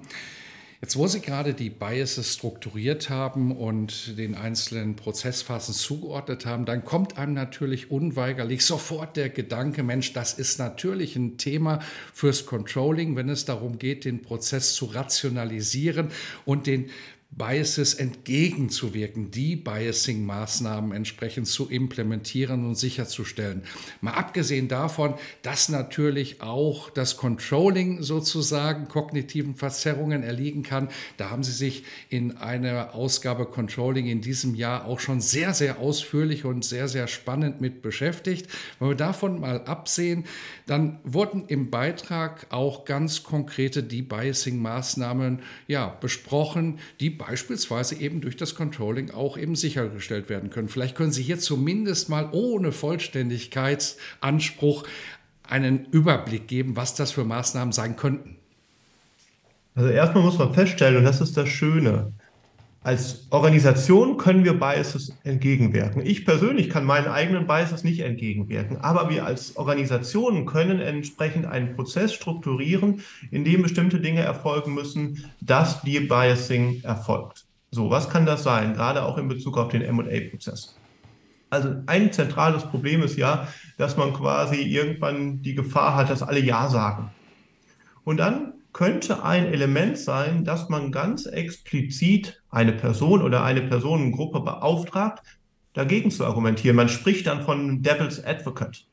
Jetzt, 0.85 0.97
wo 0.97 1.07
Sie 1.07 1.21
gerade 1.21 1.55
die 1.55 1.71
Biases 1.71 2.35
strukturiert 2.35 3.09
haben 3.09 3.57
und 3.57 4.19
den 4.19 4.35
einzelnen 4.35 4.97
Prozessphasen 4.97 5.75
zugeordnet 5.75 6.45
haben, 6.45 6.65
dann 6.65 6.85
kommt 6.85 7.19
einem 7.19 7.35
natürlich 7.35 7.93
unweigerlich 7.93 8.65
sofort 8.67 9.17
der 9.17 9.29
Gedanke, 9.29 9.85
Mensch, 9.85 10.13
das 10.13 10.35
ist 10.35 10.59
natürlich 10.59 11.15
ein 11.15 11.39
Thema 11.39 11.79
fürs 12.13 12.47
Controlling, 12.47 13.15
wenn 13.15 13.29
es 13.29 13.45
darum 13.45 13.79
geht, 13.79 14.05
den 14.05 14.23
Prozess 14.23 14.75
zu 14.75 14.87
rationalisieren 14.87 16.09
und 16.45 16.67
den 16.67 16.91
Biases 17.35 17.95
entgegenzuwirken, 17.95 19.31
die 19.31 19.57
Biasing-Maßnahmen 19.57 20.93
entsprechend 20.93 21.49
zu 21.49 21.69
implementieren 21.69 22.67
und 22.67 22.75
sicherzustellen. 22.75 23.63
Mal 24.03 24.13
abgesehen 24.13 24.69
davon, 24.69 25.15
dass 25.41 25.71
natürlich 25.71 26.43
auch 26.43 26.91
das 26.91 27.17
Controlling 27.17 28.03
sozusagen 28.03 28.87
kognitiven 28.87 29.55
Verzerrungen 29.55 30.23
erliegen 30.23 30.63
kann. 30.63 30.89
Da 31.17 31.31
haben 31.31 31.43
Sie 31.43 31.53
sich 31.53 31.85
in 32.11 32.37
einer 32.37 32.95
Ausgabe 32.95 33.47
Controlling 33.47 34.07
in 34.07 34.21
diesem 34.21 34.55
Jahr 34.55 34.85
auch 34.85 35.01
schon 35.01 35.23
sehr, 35.23 35.55
sehr 35.55 35.79
ausführlich 35.79 36.45
und 36.45 36.67
sehr, 36.67 36.87
sehr 36.87 37.07
spannend 37.07 37.63
mit 37.63 37.81
beschäftigt. 37.81 38.47
Wenn 38.79 38.91
wir 38.91 38.95
davon 38.95 39.41
mal 39.41 39.65
absehen, 39.65 40.25
dann 40.67 40.99
wurden 41.05 41.45
im 41.49 41.71
Beitrag 41.71 42.47
auch 42.51 42.85
ganz 42.85 43.23
konkrete 43.23 43.83
Debiasing-Maßnahmen 43.83 45.41
ja, 45.67 45.89
besprochen, 46.01 46.79
die 47.01 47.11
beispielsweise 47.11 47.97
eben 47.97 48.21
durch 48.21 48.37
das 48.37 48.55
Controlling 48.55 49.11
auch 49.11 49.37
eben 49.37 49.57
sichergestellt 49.57 50.29
werden 50.29 50.51
können. 50.51 50.69
Vielleicht 50.69 50.97
können 50.97 51.13
Sie 51.13 51.23
hier 51.23 51.39
zumindest 51.39 52.09
mal 52.09 52.29
ohne 52.33 52.73
Vollständigkeitsanspruch 52.73 54.85
einen 55.43 55.87
Überblick 55.91 56.49
geben, 56.49 56.77
was 56.77 56.95
das 56.95 57.13
für 57.13 57.25
Maßnahmen 57.25 57.73
sein 57.73 57.97
könnten. 57.97 58.37
Also 59.75 59.89
erstmal 59.89 60.23
muss 60.23 60.39
man 60.39 60.55
feststellen, 60.55 60.99
und 60.99 61.05
das 61.05 61.21
ist 61.21 61.37
das 61.37 61.49
Schöne, 61.49 62.13
als 62.85 63.29
Organisation 63.31 64.17
können 64.17 64.45
wir 64.45 64.59
Biases 64.59 65.17
entgegenwirken. 65.23 66.05
Ich 66.05 66.25
persönlich 66.25 66.69
kann 66.69 66.85
meinen 66.85 67.07
eigenen 67.07 67.47
Biases 67.47 67.85
nicht 67.85 68.01
entgegenwirken, 68.01 68.79
aber 68.79 69.09
wir 69.09 69.25
als 69.25 69.57
Organisation 69.57 70.47
können 70.47 70.81
entsprechend 70.81 71.47
einen 71.47 71.77
Prozess 71.77 72.13
strukturieren, 72.13 73.03
in 73.31 73.45
dem 73.45 73.63
bestimmte 73.63 74.01
Dinge 74.01 74.23
erfolgen 74.23 74.75
müssen, 74.75 75.25
dass 75.41 75.83
die 75.83 76.01
Biasing 76.01 76.83
erfolgt. 76.83 77.45
So, 77.71 77.89
was 77.91 78.11
kann 78.11 78.27
das 78.27 78.43
sein? 78.43 78.75
Gerade 78.75 79.05
auch 79.05 79.17
in 79.17 79.29
Bezug 79.29 79.57
auf 79.59 79.69
den 79.69 79.83
M&A-Prozess. 79.83 80.77
Also 81.51 81.75
ein 81.87 82.13
zentrales 82.13 82.65
Problem 82.65 83.03
ist 83.03 83.17
ja, 83.17 83.47
dass 83.79 83.97
man 83.97 84.13
quasi 84.13 84.57
irgendwann 84.57 85.43
die 85.43 85.55
Gefahr 85.55 85.95
hat, 85.95 86.11
dass 86.11 86.23
alle 86.23 86.41
Ja 86.41 86.69
sagen. 86.69 87.11
Und 88.05 88.17
dann 88.17 88.55
könnte 88.73 89.23
ein 89.23 89.47
Element 89.47 89.99
sein, 89.99 90.45
dass 90.45 90.69
man 90.69 90.93
ganz 90.93 91.27
explizit 91.27 92.43
eine 92.51 92.73
Person 92.73 93.23
oder 93.23 93.45
eine 93.45 93.63
Personengruppe 93.63 94.41
beauftragt, 94.41 95.23
dagegen 95.75 96.11
zu 96.11 96.25
argumentieren. 96.25 96.77
Man 96.77 96.89
spricht 96.89 97.27
dann 97.27 97.43
von 97.43 97.83
Devil's 97.83 98.23
Advocate. 98.25 98.85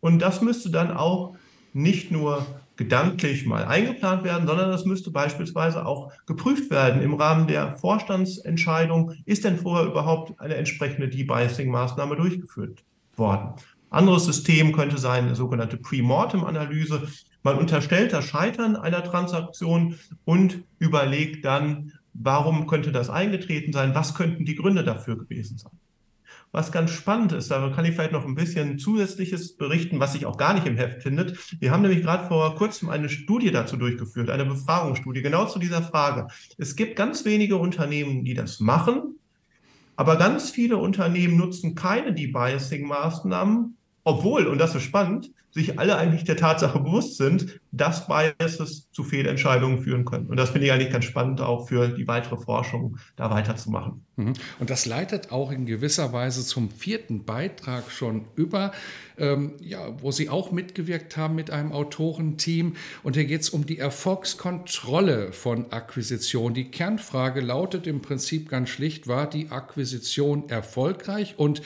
Und 0.00 0.20
das 0.20 0.42
müsste 0.42 0.70
dann 0.70 0.90
auch 0.90 1.36
nicht 1.72 2.10
nur 2.10 2.46
gedanklich 2.76 3.46
mal 3.46 3.64
eingeplant 3.64 4.24
werden, 4.24 4.46
sondern 4.46 4.70
das 4.70 4.84
müsste 4.84 5.10
beispielsweise 5.10 5.86
auch 5.86 6.12
geprüft 6.26 6.70
werden 6.70 7.02
im 7.02 7.14
Rahmen 7.14 7.46
der 7.46 7.76
Vorstandsentscheidung. 7.76 9.14
Ist 9.24 9.44
denn 9.44 9.58
vorher 9.58 9.86
überhaupt 9.86 10.38
eine 10.40 10.56
entsprechende 10.56 11.08
Debiasing-Maßnahme 11.08 12.16
durchgeführt 12.16 12.82
worden? 13.16 13.54
Anderes 13.90 14.24
System 14.24 14.72
könnte 14.72 14.98
sein 14.98 15.26
eine 15.26 15.34
sogenannte 15.34 15.76
Pre-Mortem-Analyse. 15.76 17.08
Man 17.42 17.58
unterstellt 17.58 18.12
das 18.12 18.24
Scheitern 18.24 18.76
einer 18.76 19.02
Transaktion 19.02 19.98
und 20.24 20.62
überlegt 20.78 21.44
dann, 21.44 21.92
warum 22.14 22.66
könnte 22.66 22.92
das 22.92 23.10
eingetreten 23.10 23.72
sein, 23.72 23.94
was 23.94 24.14
könnten 24.14 24.44
die 24.44 24.54
Gründe 24.54 24.84
dafür 24.84 25.18
gewesen 25.18 25.58
sein. 25.58 25.72
Was 26.54 26.70
ganz 26.70 26.90
spannend 26.90 27.32
ist, 27.32 27.50
da 27.50 27.70
kann 27.70 27.86
ich 27.86 27.92
vielleicht 27.92 28.12
noch 28.12 28.26
ein 28.26 28.34
bisschen 28.34 28.78
zusätzliches 28.78 29.56
berichten, 29.56 30.00
was 30.00 30.12
sich 30.12 30.26
auch 30.26 30.36
gar 30.36 30.52
nicht 30.52 30.66
im 30.66 30.76
Heft 30.76 31.02
findet. 31.02 31.38
Wir 31.60 31.70
haben 31.70 31.80
nämlich 31.80 32.02
gerade 32.02 32.28
vor 32.28 32.54
kurzem 32.56 32.90
eine 32.90 33.08
Studie 33.08 33.50
dazu 33.50 33.78
durchgeführt, 33.78 34.28
eine 34.28 34.44
Befragungsstudie, 34.44 35.22
genau 35.22 35.46
zu 35.46 35.58
dieser 35.58 35.80
Frage. 35.80 36.28
Es 36.58 36.76
gibt 36.76 36.94
ganz 36.94 37.24
wenige 37.24 37.56
Unternehmen, 37.56 38.26
die 38.26 38.34
das 38.34 38.60
machen, 38.60 39.16
aber 39.96 40.16
ganz 40.16 40.50
viele 40.50 40.76
Unternehmen 40.76 41.38
nutzen 41.38 41.74
keine 41.74 42.12
Debiasing-Maßnahmen, 42.12 43.76
obwohl, 44.04 44.46
und 44.46 44.58
das 44.58 44.74
ist 44.74 44.82
spannend, 44.82 45.30
sich 45.52 45.78
alle 45.78 45.96
eigentlich 45.96 46.24
der 46.24 46.36
Tatsache 46.36 46.80
bewusst 46.80 47.18
sind, 47.18 47.60
dass 47.72 48.06
Biases 48.06 48.90
zu 48.90 49.04
Fehlentscheidungen 49.04 49.82
führen 49.82 50.06
können. 50.06 50.26
Und 50.26 50.38
das 50.38 50.50
finde 50.50 50.66
ich 50.66 50.72
eigentlich 50.72 50.90
ganz 50.90 51.04
spannend, 51.04 51.42
auch 51.42 51.68
für 51.68 51.88
die 51.88 52.08
weitere 52.08 52.38
Forschung 52.38 52.96
da 53.16 53.30
weiterzumachen. 53.30 54.04
Mhm. 54.16 54.32
Und 54.58 54.70
das 54.70 54.86
leitet 54.86 55.30
auch 55.30 55.52
in 55.52 55.66
gewisser 55.66 56.12
Weise 56.14 56.42
zum 56.42 56.70
vierten 56.70 57.24
Beitrag 57.26 57.90
schon 57.90 58.24
über, 58.34 58.72
ähm, 59.18 59.52
ja, 59.60 60.00
wo 60.00 60.10
Sie 60.10 60.30
auch 60.30 60.52
mitgewirkt 60.52 61.18
haben 61.18 61.34
mit 61.34 61.50
einem 61.50 61.72
Autorenteam. 61.72 62.74
Und 63.02 63.16
hier 63.16 63.26
geht 63.26 63.42
es 63.42 63.50
um 63.50 63.66
die 63.66 63.78
Erfolgskontrolle 63.78 65.32
von 65.32 65.70
Akquisition. 65.70 66.54
Die 66.54 66.70
Kernfrage 66.70 67.42
lautet 67.42 67.86
im 67.86 68.00
Prinzip 68.00 68.48
ganz 68.48 68.70
schlicht, 68.70 69.06
war 69.06 69.28
die 69.28 69.50
Akquisition 69.50 70.48
erfolgreich? 70.48 71.34
Und 71.36 71.60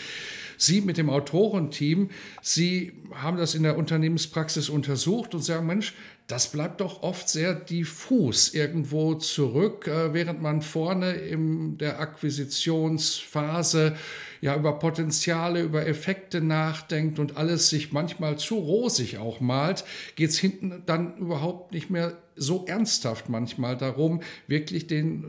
Sie 0.57 0.81
mit 0.81 0.97
dem 0.97 1.11
Autorenteam, 1.11 2.11
Sie 2.43 2.93
haben 3.15 3.37
das 3.37 3.55
in 3.55 3.63
der 3.63 3.77
Unternehmenspraxis 3.77 4.69
untersucht 4.69 5.35
und 5.35 5.43
sagen, 5.43 5.67
Mensch, 5.67 5.95
das 6.27 6.51
bleibt 6.51 6.81
doch 6.81 7.03
oft 7.03 7.29
sehr 7.29 7.55
diffus 7.55 8.53
irgendwo 8.53 9.15
zurück, 9.15 9.87
äh, 9.87 10.13
während 10.13 10.43
man 10.43 10.61
vorne 10.61 11.13
in 11.13 11.79
der 11.79 12.01
Akquisitionsphase 12.01 13.97
ja 14.41 14.57
über 14.57 14.79
Potenziale, 14.79 15.63
über 15.63 15.87
Effekte 15.87 16.41
nachdenkt 16.41 17.19
und 17.19 17.37
alles 17.37 17.69
sich 17.69 17.93
manchmal 17.93 18.39
zu 18.39 18.57
rosig 18.57 19.19
auch 19.19 19.41
malt, 19.41 19.85
geht 20.15 20.31
es 20.31 20.39
hinten 20.39 20.83
dann 20.87 21.17
überhaupt 21.17 21.73
nicht 21.73 21.91
mehr 21.91 22.17
so 22.37 22.67
ernsthaft 22.67 23.29
manchmal 23.29 23.77
darum, 23.77 24.21
wirklich 24.47 24.87
den 24.87 25.25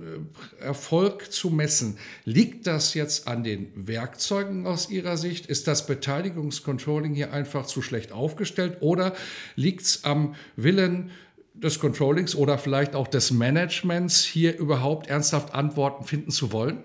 äh, 0.60 0.63
Erfolg 0.63 1.32
zu 1.32 1.50
messen. 1.50 1.98
Liegt 2.26 2.67
das 2.67 2.93
jetzt 2.93 3.28
an 3.28 3.43
den 3.43 3.72
Werkzeugen 3.76 4.67
aus 4.67 4.89
Ihrer 4.89 5.15
Sicht? 5.15 5.46
Ist 5.46 5.67
das 5.67 5.88
Beteiligungscontrolling 5.88 7.13
hier 7.13 7.32
einfach 7.32 7.65
zu 7.65 7.82
schlecht 7.82 8.12
aufgestellt 8.12 8.78
oder 8.82 9.15
liegt 9.56 9.84
es 9.84 10.04
am 10.04 10.36
Willen, 10.58 11.12
des 11.54 11.80
Controllings 11.80 12.36
oder 12.36 12.58
vielleicht 12.58 12.96
auch 12.96 13.08
des 13.08 13.32
Managements 13.32 14.24
hier 14.24 14.58
überhaupt 14.58 15.08
ernsthaft 15.08 15.54
Antworten 15.54 16.04
finden 16.04 16.32
zu 16.32 16.52
wollen? 16.52 16.84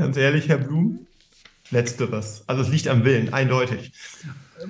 Ganz 0.00 0.16
ehrlich, 0.16 0.48
Herr 0.48 0.56
Blum, 0.56 1.06
letzteres. 1.70 2.44
Also 2.46 2.62
es 2.62 2.70
liegt 2.70 2.88
am 2.88 3.04
Willen, 3.04 3.34
eindeutig. 3.34 3.92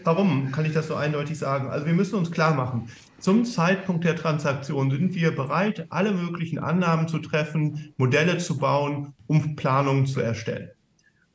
Warum 0.03 0.51
kann 0.51 0.65
ich 0.65 0.73
das 0.73 0.89
so 0.89 0.97
eindeutig 0.97 1.39
sagen? 1.39 1.71
Also 1.71 1.87
wir 1.87 1.93
müssen 1.93 2.17
uns 2.17 2.33
klar 2.33 2.53
machen, 2.53 2.89
zum 3.21 3.45
Zeitpunkt 3.45 4.03
der 4.03 4.17
Transaktion 4.17 4.91
sind 4.91 5.15
wir 5.15 5.31
bereit, 5.31 5.87
alle 5.89 6.11
möglichen 6.11 6.59
Annahmen 6.59 7.07
zu 7.07 7.21
treffen, 7.21 7.95
Modelle 7.97 8.39
zu 8.39 8.59
bauen, 8.59 9.15
um 9.29 9.55
Planungen 9.55 10.07
zu 10.07 10.21
erstellen. 10.21 10.71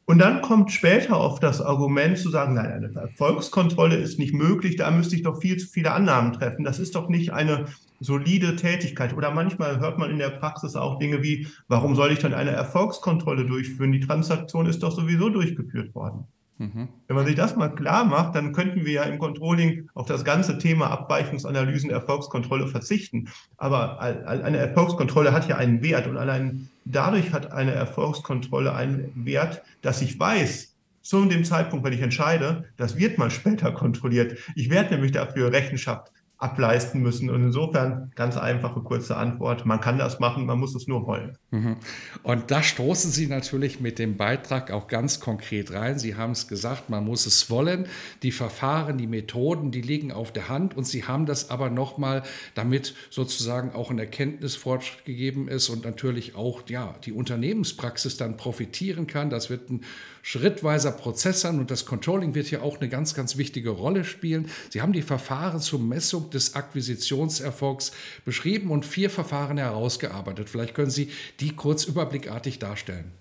Und 0.08 0.20
dann 0.20 0.42
kommt 0.42 0.72
später 0.72 1.20
oft 1.20 1.42
das 1.42 1.62
Argument 1.62 2.18
zu 2.18 2.30
sagen, 2.30 2.54
nein, 2.54 2.72
eine 2.72 2.94
Erfolgskontrolle 2.94 3.96
ist 3.96 4.20
nicht 4.20 4.34
möglich, 4.34 4.76
da 4.76 4.92
müsste 4.92 5.16
ich 5.16 5.24
doch 5.24 5.42
viel 5.42 5.58
zu 5.58 5.68
viele 5.68 5.94
Annahmen 5.94 6.34
treffen. 6.34 6.64
Das 6.64 6.78
ist 6.78 6.94
doch 6.94 7.10
nicht 7.10 7.34
eine 7.34 7.66
solide 8.00 8.56
Tätigkeit. 8.56 9.16
Oder 9.16 9.32
manchmal 9.32 9.80
hört 9.80 9.98
man 9.98 10.12
in 10.12 10.20
der 10.20 10.30
Praxis 10.30 10.76
auch 10.76 11.00
Dinge 11.00 11.24
wie, 11.24 11.48
warum 11.68 11.96
soll 11.96 12.12
ich 12.12 12.20
dann 12.20 12.36
eine 12.36 12.52
Erfolgskontrolle 12.52 13.46
durchführen? 13.46 13.92
Die 13.92 14.00
Transaktion 14.00 14.68
ist 14.68 14.84
doch 14.84 14.92
sowieso 14.92 15.30
durchgeführt 15.30 15.96
worden. 15.96 16.28
Mhm. 16.58 16.88
Wenn 17.08 17.16
man 17.16 17.26
sich 17.26 17.36
das 17.36 17.56
mal 17.56 17.70
klar 17.70 18.06
macht, 18.06 18.36
dann 18.36 18.54
könnten 18.54 18.86
wir 18.86 18.94
ja 18.94 19.04
im 19.04 19.18
Controlling 19.20 19.90
auf 19.94 20.06
das 20.06 20.24
ganze 20.24 20.58
Thema 20.58 20.92
Abweichungsanalysen, 20.92 21.90
Erfolgskontrolle 21.90 22.68
verzichten. 22.68 23.30
Aber 23.58 24.00
eine 24.00 24.58
Erfolgskontrolle 24.58 25.34
hat 25.34 25.50
ja 25.50 25.58
einen 25.58 25.82
Wert 25.82 26.08
und 26.08 26.18
allein 26.18 26.70
dadurch 26.86 27.34
hat 27.34 27.52
eine 27.52 27.72
Erfolgskontrolle 27.72 28.74
einen 28.74 29.12
Wert, 29.26 29.64
dass 29.82 30.02
ich 30.02 30.20
weiß, 30.20 30.76
zu 31.02 31.24
dem 31.26 31.46
Zeitpunkt, 31.46 31.86
wenn 31.86 31.94
ich 31.94 32.02
entscheide, 32.02 32.66
das 32.78 32.98
wird 32.98 33.20
mal 33.20 33.30
später 33.30 33.72
kontrolliert. 33.72 34.40
Ich 34.56 34.72
werde 34.72 34.96
nämlich 34.96 35.12
dafür 35.12 35.52
Rechenschaft 35.52 36.12
ableisten 36.38 37.02
müssen. 37.02 37.30
Und 37.30 37.44
insofern 37.44 38.12
ganz 38.16 38.36
einfache, 38.36 38.82
kurze 38.82 39.16
Antwort. 39.16 39.66
Man 39.66 39.80
kann 39.80 39.98
das 39.98 40.20
machen, 40.20 40.46
man 40.46 40.60
muss 40.60 40.76
es 40.76 40.86
nur 40.86 41.08
wollen. 41.08 41.38
Mhm. 41.52 41.78
Und 42.24 42.52
da 42.52 42.62
stoßen 42.62 43.10
Sie 43.12 43.28
natürlich 43.28 43.80
mit 43.80 44.00
dem 44.00 44.18
Beitrag 44.18 44.70
auch 44.72 44.88
ganz 44.88 45.22
konkret 45.22 45.74
rein. 45.74 45.98
Sie 45.98 46.16
haben 46.16 46.32
es 46.32 46.48
gesagt, 46.48 46.90
man 46.90 47.06
muss 47.06 47.26
es 47.26 47.50
wollen. 47.50 47.88
Die 48.22 48.32
Verfahren, 48.32 48.98
die 48.98 49.08
Methoden, 49.08 49.72
die 49.72 49.82
liegen 49.82 50.12
auf 50.12 50.34
der 50.34 50.50
Hand. 50.50 50.76
Und 50.76 50.86
Sie 50.86 51.06
haben 51.06 51.26
das 51.26 51.50
aber 51.50 51.70
nochmal, 51.70 52.24
damit 52.54 52.96
sozusagen 53.10 53.72
auch 53.74 53.90
ein 53.90 54.00
Erkenntnisfortschritt 54.00 55.06
gegeben 55.06 55.48
ist 55.48 55.70
und 55.70 55.86
natürlich 55.86 56.36
auch 56.36 56.64
ja, 56.68 56.96
die 57.06 57.14
Unternehmenspraxis 57.14 58.18
dann 58.18 58.36
profitieren 58.36 59.08
kann. 59.08 59.30
Das 59.30 59.50
wird 59.50 59.70
ein 59.70 59.82
schrittweiser 60.26 60.92
Prozess 60.92 61.42
sein 61.42 61.60
und 61.60 61.70
das 61.70 61.86
Controlling 61.86 62.34
wird 62.34 62.48
hier 62.48 62.64
auch 62.64 62.80
eine 62.80 62.90
ganz, 62.90 63.14
ganz 63.14 63.38
wichtige 63.38 63.70
Rolle 63.70 64.04
spielen. 64.04 64.50
Sie 64.72 64.82
haben 64.82 64.92
die 64.92 65.04
Verfahren 65.04 65.60
zur 65.60 65.80
Messung 65.80 66.32
des 66.32 66.56
Akquisitionserfolgs 66.56 67.92
beschrieben 68.26 68.72
und 68.72 68.88
vier 68.88 69.12
Verfahren 69.12 69.58
herausgearbeitet. 69.58 70.50
Vielleicht 70.50 70.74
können 70.74 70.90
Sie 70.90 71.12
die 71.40 71.52
kurz 71.52 71.84
überblickartig 71.84 72.58
darstellen. 72.58 73.12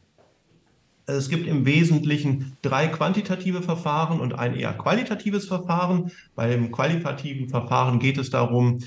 Also 1.04 1.18
es 1.18 1.28
gibt 1.28 1.46
im 1.46 1.66
Wesentlichen 1.66 2.56
drei 2.62 2.86
quantitative 2.86 3.60
Verfahren 3.60 4.18
und 4.18 4.32
ein 4.32 4.56
eher 4.56 4.72
qualitatives 4.72 5.44
Verfahren. 5.44 6.10
Bei 6.34 6.48
dem 6.48 6.72
qualitativen 6.72 7.50
Verfahren 7.50 7.98
geht 7.98 8.16
es 8.16 8.30
darum, 8.30 8.78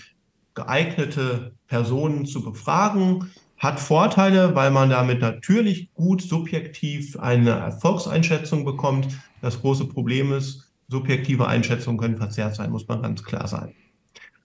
geeignete 0.55 1.51
Personen 1.67 2.25
zu 2.25 2.41
befragen, 2.41 3.31
hat 3.57 3.79
Vorteile, 3.79 4.55
weil 4.55 4.71
man 4.71 4.89
damit 4.89 5.21
natürlich 5.21 5.93
gut 5.93 6.21
subjektiv 6.21 7.19
eine 7.19 7.51
Erfolgseinschätzung 7.51 8.65
bekommt. 8.65 9.07
Das 9.41 9.61
große 9.61 9.85
Problem 9.85 10.31
ist, 10.31 10.71
subjektive 10.87 11.47
Einschätzungen 11.47 11.99
können 11.99 12.17
verzerrt 12.17 12.55
sein, 12.55 12.71
muss 12.71 12.87
man 12.87 13.01
ganz 13.01 13.23
klar 13.23 13.47
sein. 13.47 13.73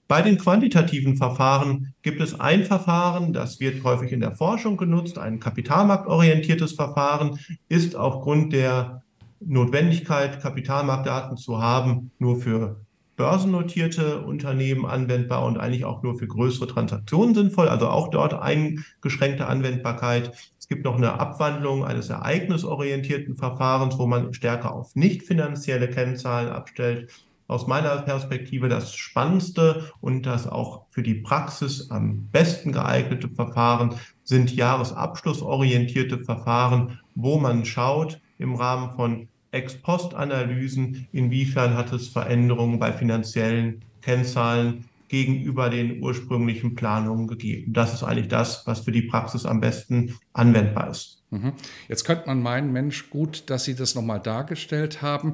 Bei 0.08 0.20
den 0.20 0.36
quantitativen 0.36 1.16
Verfahren 1.16 1.94
gibt 2.02 2.20
es 2.20 2.38
ein 2.38 2.64
Verfahren, 2.64 3.32
das 3.32 3.60
wird 3.60 3.82
häufig 3.84 4.12
in 4.12 4.20
der 4.20 4.36
Forschung 4.36 4.76
genutzt, 4.76 5.18
ein 5.18 5.40
kapitalmarktorientiertes 5.40 6.72
Verfahren, 6.72 7.38
ist 7.68 7.96
aufgrund 7.96 8.52
der 8.52 9.02
Notwendigkeit, 9.40 10.40
Kapitalmarktdaten 10.40 11.36
zu 11.36 11.62
haben, 11.62 12.10
nur 12.18 12.36
für 12.36 12.84
börsennotierte 13.22 14.22
Unternehmen 14.22 14.84
anwendbar 14.84 15.44
und 15.44 15.56
eigentlich 15.56 15.84
auch 15.84 16.02
nur 16.02 16.18
für 16.18 16.26
größere 16.26 16.66
Transaktionen 16.66 17.36
sinnvoll, 17.36 17.68
also 17.68 17.86
auch 17.86 18.08
dort 18.08 18.34
eingeschränkte 18.34 19.46
Anwendbarkeit. 19.46 20.32
Es 20.58 20.66
gibt 20.66 20.84
noch 20.84 20.96
eine 20.96 21.20
Abwandlung 21.20 21.84
eines 21.84 22.10
ereignisorientierten 22.10 23.36
Verfahrens, 23.36 23.96
wo 23.96 24.08
man 24.08 24.34
stärker 24.34 24.74
auf 24.74 24.96
nicht 24.96 25.22
finanzielle 25.22 25.88
Kennzahlen 25.88 26.48
abstellt. 26.48 27.12
Aus 27.46 27.68
meiner 27.68 27.96
Perspektive 28.02 28.68
das 28.68 28.92
spannendste 28.92 29.92
und 30.00 30.26
das 30.26 30.48
auch 30.48 30.86
für 30.90 31.04
die 31.04 31.14
Praxis 31.14 31.92
am 31.92 32.26
besten 32.32 32.72
geeignete 32.72 33.28
Verfahren 33.28 33.94
sind 34.24 34.52
jahresabschlussorientierte 34.52 36.24
Verfahren, 36.24 36.98
wo 37.14 37.38
man 37.38 37.64
schaut 37.66 38.20
im 38.38 38.56
Rahmen 38.56 38.96
von 38.96 39.28
Ex-Post-Analysen, 39.52 41.06
inwiefern 41.12 41.76
hat 41.76 41.92
es 41.92 42.08
Veränderungen 42.08 42.78
bei 42.78 42.92
finanziellen 42.92 43.84
Kennzahlen 44.00 44.84
gegenüber 45.08 45.68
den 45.68 46.02
ursprünglichen 46.02 46.74
Planungen 46.74 47.28
gegeben. 47.28 47.72
Das 47.72 47.92
ist 47.92 48.02
eigentlich 48.02 48.28
das, 48.28 48.66
was 48.66 48.80
für 48.80 48.92
die 48.92 49.02
Praxis 49.02 49.44
am 49.44 49.60
besten 49.60 50.16
anwendbar 50.32 50.90
ist. 50.90 51.21
Mhm. 51.32 51.54
Jetzt 51.88 52.04
könnte 52.04 52.26
man 52.26 52.42
meinen, 52.42 52.72
Mensch, 52.72 53.08
gut, 53.08 53.44
dass 53.46 53.64
Sie 53.64 53.74
das 53.74 53.94
nochmal 53.94 54.20
dargestellt 54.20 55.00
haben. 55.00 55.32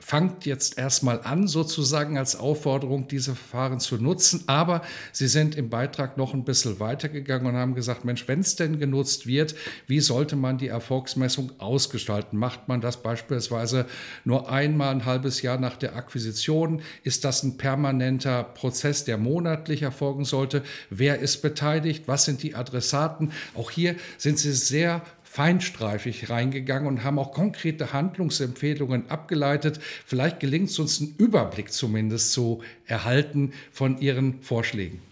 Fangt 0.00 0.44
jetzt 0.44 0.76
erstmal 0.76 1.20
an, 1.22 1.46
sozusagen 1.46 2.18
als 2.18 2.34
Aufforderung, 2.34 3.06
diese 3.06 3.36
Verfahren 3.36 3.78
zu 3.78 3.96
nutzen. 3.96 4.42
Aber 4.48 4.82
Sie 5.12 5.28
sind 5.28 5.54
im 5.54 5.70
Beitrag 5.70 6.16
noch 6.16 6.34
ein 6.34 6.44
bisschen 6.44 6.80
weitergegangen 6.80 7.46
und 7.46 7.54
haben 7.54 7.76
gesagt, 7.76 8.04
Mensch, 8.04 8.26
wenn 8.26 8.40
es 8.40 8.56
denn 8.56 8.80
genutzt 8.80 9.28
wird, 9.28 9.54
wie 9.86 10.00
sollte 10.00 10.34
man 10.34 10.58
die 10.58 10.66
Erfolgsmessung 10.66 11.52
ausgestalten? 11.58 12.36
Macht 12.36 12.66
man 12.66 12.80
das 12.80 13.00
beispielsweise 13.00 13.86
nur 14.24 14.50
einmal 14.50 14.90
ein 14.90 15.04
halbes 15.04 15.42
Jahr 15.42 15.60
nach 15.60 15.76
der 15.76 15.94
Akquisition? 15.94 16.82
Ist 17.04 17.24
das 17.24 17.44
ein 17.44 17.56
permanenter 17.56 18.42
Prozess, 18.42 19.04
der 19.04 19.16
monatlich 19.16 19.82
erfolgen 19.82 20.24
sollte? 20.24 20.64
Wer 20.90 21.20
ist 21.20 21.40
beteiligt? 21.40 22.08
Was 22.08 22.24
sind 22.24 22.42
die 22.42 22.56
Adressaten? 22.56 23.30
Auch 23.54 23.70
hier 23.70 23.94
sind 24.18 24.40
Sie 24.40 24.52
sehr 24.52 25.02
feinstreifig 25.36 26.30
reingegangen 26.30 26.88
und 26.88 27.04
haben 27.04 27.18
auch 27.18 27.30
konkrete 27.30 27.92
Handlungsempfehlungen 27.92 29.10
abgeleitet. 29.10 29.80
Vielleicht 30.06 30.40
gelingt 30.40 30.70
es 30.70 30.78
uns, 30.78 30.98
einen 30.98 31.14
Überblick 31.18 31.70
zumindest 31.70 32.32
zu 32.32 32.62
erhalten 32.86 33.52
von 33.70 33.98
Ihren 33.98 34.40
Vorschlägen. 34.40 35.02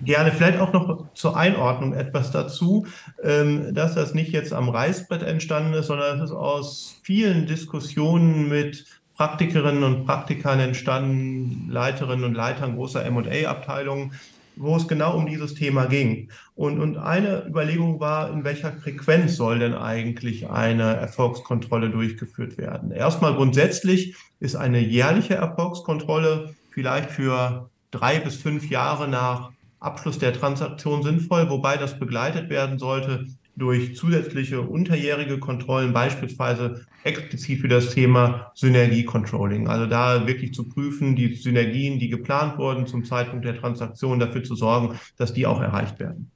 Gerne, 0.00 0.32
vielleicht 0.32 0.58
auch 0.58 0.72
noch 0.72 1.12
zur 1.12 1.36
Einordnung 1.36 1.92
etwas 1.92 2.30
dazu, 2.30 2.86
ähm, 3.22 3.74
dass 3.74 3.94
das 3.94 4.14
nicht 4.14 4.32
jetzt 4.32 4.54
am 4.54 4.70
Reißbrett 4.70 5.22
entstanden 5.22 5.74
ist, 5.74 5.88
sondern 5.88 6.18
es 6.18 6.30
ist 6.30 6.34
aus 6.34 6.96
vielen 7.02 7.44
Diskussionen 7.44 8.48
mit 8.48 8.86
Praktikerinnen 9.16 9.84
und 9.84 10.06
Praktikern 10.06 10.60
entstanden, 10.60 11.68
Leiterinnen 11.70 12.24
und 12.24 12.34
Leitern 12.34 12.74
großer 12.74 13.08
MA-Abteilungen, 13.10 14.12
wo 14.56 14.76
es 14.76 14.88
genau 14.88 15.16
um 15.16 15.26
dieses 15.26 15.54
Thema 15.54 15.86
ging. 15.86 16.30
Und, 16.54 16.80
und 16.80 16.96
eine 16.96 17.46
Überlegung 17.46 18.00
war, 18.00 18.32
in 18.32 18.44
welcher 18.44 18.72
Frequenz 18.72 19.36
soll 19.36 19.58
denn 19.58 19.74
eigentlich 19.74 20.48
eine 20.50 20.94
Erfolgskontrolle 20.96 21.90
durchgeführt 21.90 22.58
werden? 22.58 22.90
Erstmal 22.90 23.34
grundsätzlich 23.34 24.14
ist 24.40 24.56
eine 24.56 24.80
jährliche 24.80 25.34
Erfolgskontrolle 25.34 26.54
vielleicht 26.70 27.10
für 27.10 27.70
drei 27.90 28.18
bis 28.18 28.36
fünf 28.36 28.70
Jahre 28.70 29.08
nach 29.08 29.50
Abschluss 29.80 30.18
der 30.18 30.32
Transaktion 30.32 31.02
sinnvoll, 31.02 31.50
wobei 31.50 31.76
das 31.76 31.98
begleitet 31.98 32.50
werden 32.50 32.78
sollte 32.78 33.26
durch 33.56 33.94
zusätzliche 33.96 34.62
unterjährige 34.62 35.38
Kontrollen, 35.38 35.92
beispielsweise 35.92 36.86
explizit 37.04 37.60
für 37.60 37.68
das 37.68 37.90
Thema 37.90 38.50
Synergiecontrolling. 38.54 39.68
Also 39.68 39.86
da 39.86 40.26
wirklich 40.26 40.54
zu 40.54 40.68
prüfen, 40.68 41.16
die 41.16 41.34
Synergien, 41.34 41.98
die 41.98 42.08
geplant 42.08 42.58
wurden 42.58 42.86
zum 42.86 43.04
Zeitpunkt 43.04 43.44
der 43.44 43.58
Transaktion, 43.58 44.18
dafür 44.18 44.42
zu 44.42 44.54
sorgen, 44.54 44.98
dass 45.18 45.34
die 45.34 45.46
auch 45.46 45.60
erreicht 45.60 45.98
werden. 45.98 46.30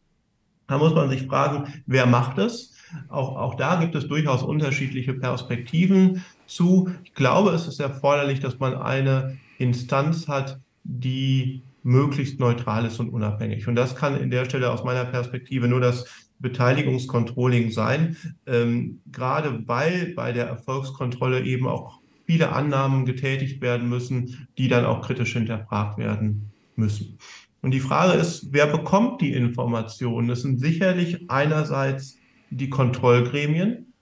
Da 0.66 0.78
muss 0.78 0.94
man 0.94 1.08
sich 1.08 1.22
fragen, 1.22 1.72
wer 1.86 2.06
macht 2.06 2.38
es? 2.38 2.74
Auch, 3.08 3.36
auch 3.36 3.54
da 3.54 3.76
gibt 3.76 3.94
es 3.94 4.08
durchaus 4.08 4.42
unterschiedliche 4.42 5.14
Perspektiven 5.14 6.24
zu. 6.46 6.90
Ich 7.04 7.14
glaube, 7.14 7.50
es 7.50 7.66
ist 7.66 7.80
erforderlich, 7.80 8.40
dass 8.40 8.58
man 8.58 8.74
eine 8.74 9.38
Instanz 9.58 10.28
hat, 10.28 10.58
die 10.84 11.62
möglichst 11.82 12.40
neutral 12.40 12.84
ist 12.84 12.98
und 12.98 13.10
unabhängig. 13.10 13.68
Und 13.68 13.76
das 13.76 13.94
kann 13.94 14.20
in 14.20 14.30
der 14.30 14.44
Stelle 14.44 14.70
aus 14.72 14.82
meiner 14.82 15.04
Perspektive 15.04 15.68
nur 15.68 15.80
das 15.80 16.25
Beteiligungscontrolling 16.38 17.70
sein, 17.70 18.16
ähm, 18.46 19.00
gerade 19.10 19.66
weil 19.66 20.12
bei 20.14 20.32
der 20.32 20.46
Erfolgskontrolle 20.46 21.44
eben 21.44 21.66
auch 21.66 22.00
viele 22.26 22.52
Annahmen 22.52 23.04
getätigt 23.06 23.60
werden 23.60 23.88
müssen, 23.88 24.48
die 24.58 24.68
dann 24.68 24.84
auch 24.84 25.06
kritisch 25.06 25.32
hinterfragt 25.32 25.98
werden 25.98 26.50
müssen. 26.74 27.18
Und 27.62 27.70
die 27.72 27.80
Frage 27.80 28.18
ist, 28.18 28.48
wer 28.52 28.66
bekommt 28.66 29.20
die 29.20 29.32
Informationen? 29.32 30.28
Das 30.28 30.42
sind 30.42 30.58
sicherlich 30.58 31.30
einerseits 31.30 32.18
die 32.50 32.68
Kontrollgremien, 32.68 33.92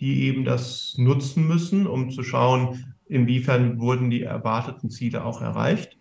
die 0.00 0.22
eben 0.22 0.44
das 0.44 0.94
nutzen 0.96 1.46
müssen, 1.46 1.86
um 1.86 2.10
zu 2.10 2.22
schauen, 2.24 2.94
inwiefern 3.06 3.78
wurden 3.78 4.10
die 4.10 4.22
erwarteten 4.22 4.90
Ziele 4.90 5.24
auch 5.24 5.40
erreicht. 5.40 5.98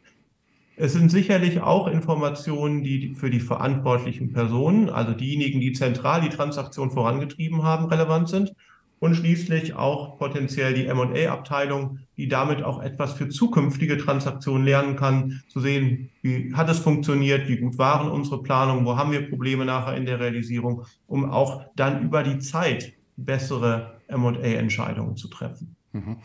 Es 0.82 0.94
sind 0.94 1.12
sicherlich 1.12 1.62
auch 1.62 1.86
Informationen, 1.86 2.84
die 2.84 3.14
für 3.14 3.30
die 3.30 3.40
verantwortlichen 3.40 4.34
Personen, 4.34 4.90
also 4.90 5.14
diejenigen, 5.14 5.60
die 5.60 5.74
zentral 5.74 6.22
die 6.22 6.30
Transaktion 6.30 6.90
vorangetrieben 6.90 7.62
haben, 7.62 7.86
relevant 7.86 8.30
sind. 8.30 8.56
Und 8.98 9.14
schließlich 9.14 9.76
auch 9.76 10.18
potenziell 10.18 10.74
die 10.74 10.92
MA-Abteilung, 10.92 12.00
die 12.18 12.28
damit 12.28 12.64
auch 12.64 12.82
etwas 12.82 13.14
für 13.14 13.30
zukünftige 13.30 14.00
Transaktionen 14.00 14.66
lernen 14.66 14.96
kann, 14.96 15.44
zu 15.50 15.60
sehen, 15.60 16.10
wie 16.24 16.52
hat 16.56 16.68
es 16.68 16.80
funktioniert, 16.80 17.48
wie 17.48 17.58
gut 17.58 17.78
waren 17.78 18.10
unsere 18.10 18.42
Planungen, 18.42 18.84
wo 18.84 18.98
haben 18.98 19.12
wir 19.12 19.30
Probleme 19.30 19.66
nachher 19.66 19.96
in 19.96 20.08
der 20.08 20.20
Realisierung, 20.20 20.86
um 21.06 21.30
auch 21.30 21.64
dann 21.76 22.02
über 22.02 22.24
die 22.24 22.40
Zeit 22.40 22.94
bessere 23.18 24.02
MA-Entscheidungen 24.10 25.16
zu 25.16 25.28
treffen. 25.28 25.76
Mhm. 25.92 26.18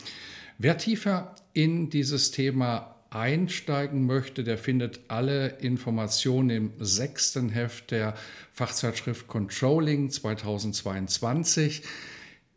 Wer 0.57 0.79
tiefer 0.79 1.37
in 1.53 1.91
dieses 1.91 2.31
Thema 2.31 2.96
einsteigen 3.11 4.07
möchte, 4.07 4.45
der 4.45 4.59
findet 4.59 5.01
alle 5.09 5.49
Informationen 5.59 6.51
im 6.51 6.73
sechsten 6.79 7.49
Heft 7.49 7.91
der 7.91 8.15
Fachzeitschrift 8.53 9.27
Controlling 9.27 10.11
2022 10.11 11.83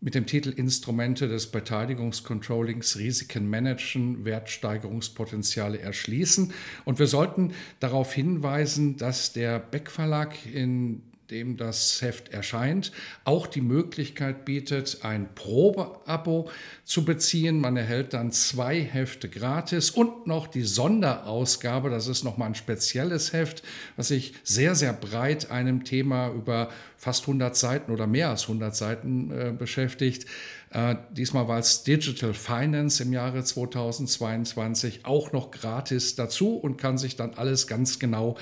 mit 0.01 0.15
dem 0.15 0.25
Titel 0.25 0.49
Instrumente 0.49 1.27
des 1.27 1.47
Beteiligungscontrollings, 1.47 2.97
Risiken 2.97 3.49
managen, 3.49 4.23
Wertsteigerungspotenziale 4.23 5.79
erschließen. 5.79 6.53
Und 6.85 6.99
wir 6.99 7.07
sollten 7.07 7.53
darauf 7.79 8.13
hinweisen, 8.13 8.95
dass 8.97 9.33
der 9.33 9.59
Beck 9.59 9.91
Verlag 9.91 10.33
in 10.45 11.01
dem 11.31 11.57
das 11.57 12.01
Heft 12.01 12.29
erscheint, 12.29 12.91
auch 13.23 13.47
die 13.47 13.61
Möglichkeit 13.61 14.45
bietet, 14.45 14.99
ein 15.03 15.33
Probeabo 15.35 16.49
zu 16.85 17.05
beziehen. 17.05 17.59
Man 17.59 17.77
erhält 17.77 18.13
dann 18.13 18.31
zwei 18.31 18.81
Hefte 18.81 19.29
gratis 19.29 19.91
und 19.91 20.27
noch 20.27 20.47
die 20.47 20.63
Sonderausgabe. 20.63 21.89
Das 21.89 22.07
ist 22.07 22.23
nochmal 22.23 22.49
ein 22.49 22.55
spezielles 22.55 23.33
Heft, 23.33 23.63
was 23.95 24.09
sich 24.09 24.33
sehr, 24.43 24.75
sehr 24.75 24.93
breit 24.93 25.51
einem 25.51 25.83
Thema 25.83 26.29
über 26.29 26.69
fast 26.97 27.23
100 27.23 27.55
Seiten 27.55 27.91
oder 27.91 28.07
mehr 28.07 28.29
als 28.29 28.43
100 28.43 28.75
Seiten 28.75 29.31
äh, 29.31 29.53
beschäftigt. 29.57 30.25
Äh, 30.71 30.95
diesmal 31.11 31.47
war 31.47 31.59
es 31.59 31.83
Digital 31.83 32.33
Finance 32.33 33.01
im 33.01 33.13
Jahre 33.13 33.43
2022 33.43 35.05
auch 35.05 35.31
noch 35.31 35.51
gratis 35.51 36.15
dazu 36.15 36.55
und 36.55 36.77
kann 36.77 36.97
sich 36.97 37.15
dann 37.15 37.35
alles 37.35 37.67
ganz 37.67 37.99
genau 37.99 38.37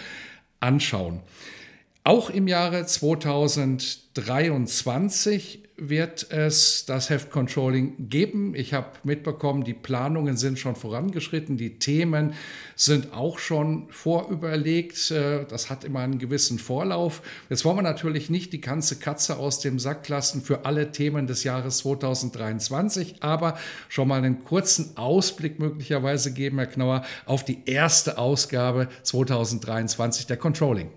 anschauen. 0.59 1.21
Auch 2.07 2.29
im 2.29 2.47
Jahre 2.47 2.85
2023 2.85 5.63
wird 5.75 6.31
es 6.31 6.85
das 6.85 7.09
Heft 7.09 7.31
Controlling 7.31 8.07
geben. 8.07 8.55
Ich 8.55 8.73
habe 8.73 8.91
mitbekommen, 9.03 9.65
die 9.65 9.73
Planungen 9.73 10.37
sind 10.37 10.57
schon 10.57 10.77
vorangeschritten, 10.77 11.57
die 11.57 11.79
Themen 11.79 12.33
sind 12.77 13.11
auch 13.11 13.39
schon 13.39 13.89
vorüberlegt. 13.89 15.11
Äh, 15.11 15.43
das 15.49 15.69
hat 15.69 15.83
immer 15.83 15.99
einen 15.99 16.17
gewissen 16.17 16.59
Vorlauf. 16.59 17.21
Jetzt 17.49 17.65
wollen 17.65 17.79
wir 17.79 17.81
natürlich 17.81 18.29
nicht 18.29 18.53
die 18.53 18.61
ganze 18.61 18.95
Katze 18.95 19.35
aus 19.35 19.59
dem 19.59 19.77
Sack 19.77 20.07
lassen 20.07 20.41
für 20.41 20.63
alle 20.63 20.93
Themen 20.93 21.27
des 21.27 21.43
Jahres 21.43 21.79
2023, 21.79 23.21
aber 23.21 23.57
schon 23.89 24.07
mal 24.07 24.19
einen 24.19 24.45
kurzen 24.45 24.95
Ausblick 24.95 25.59
möglicherweise 25.59 26.31
geben, 26.31 26.57
Herr 26.57 26.67
Knauer, 26.67 27.03
auf 27.25 27.43
die 27.43 27.63
erste 27.65 28.17
Ausgabe 28.17 28.87
2023 29.03 30.25
der 30.25 30.37
Controlling. 30.37 30.89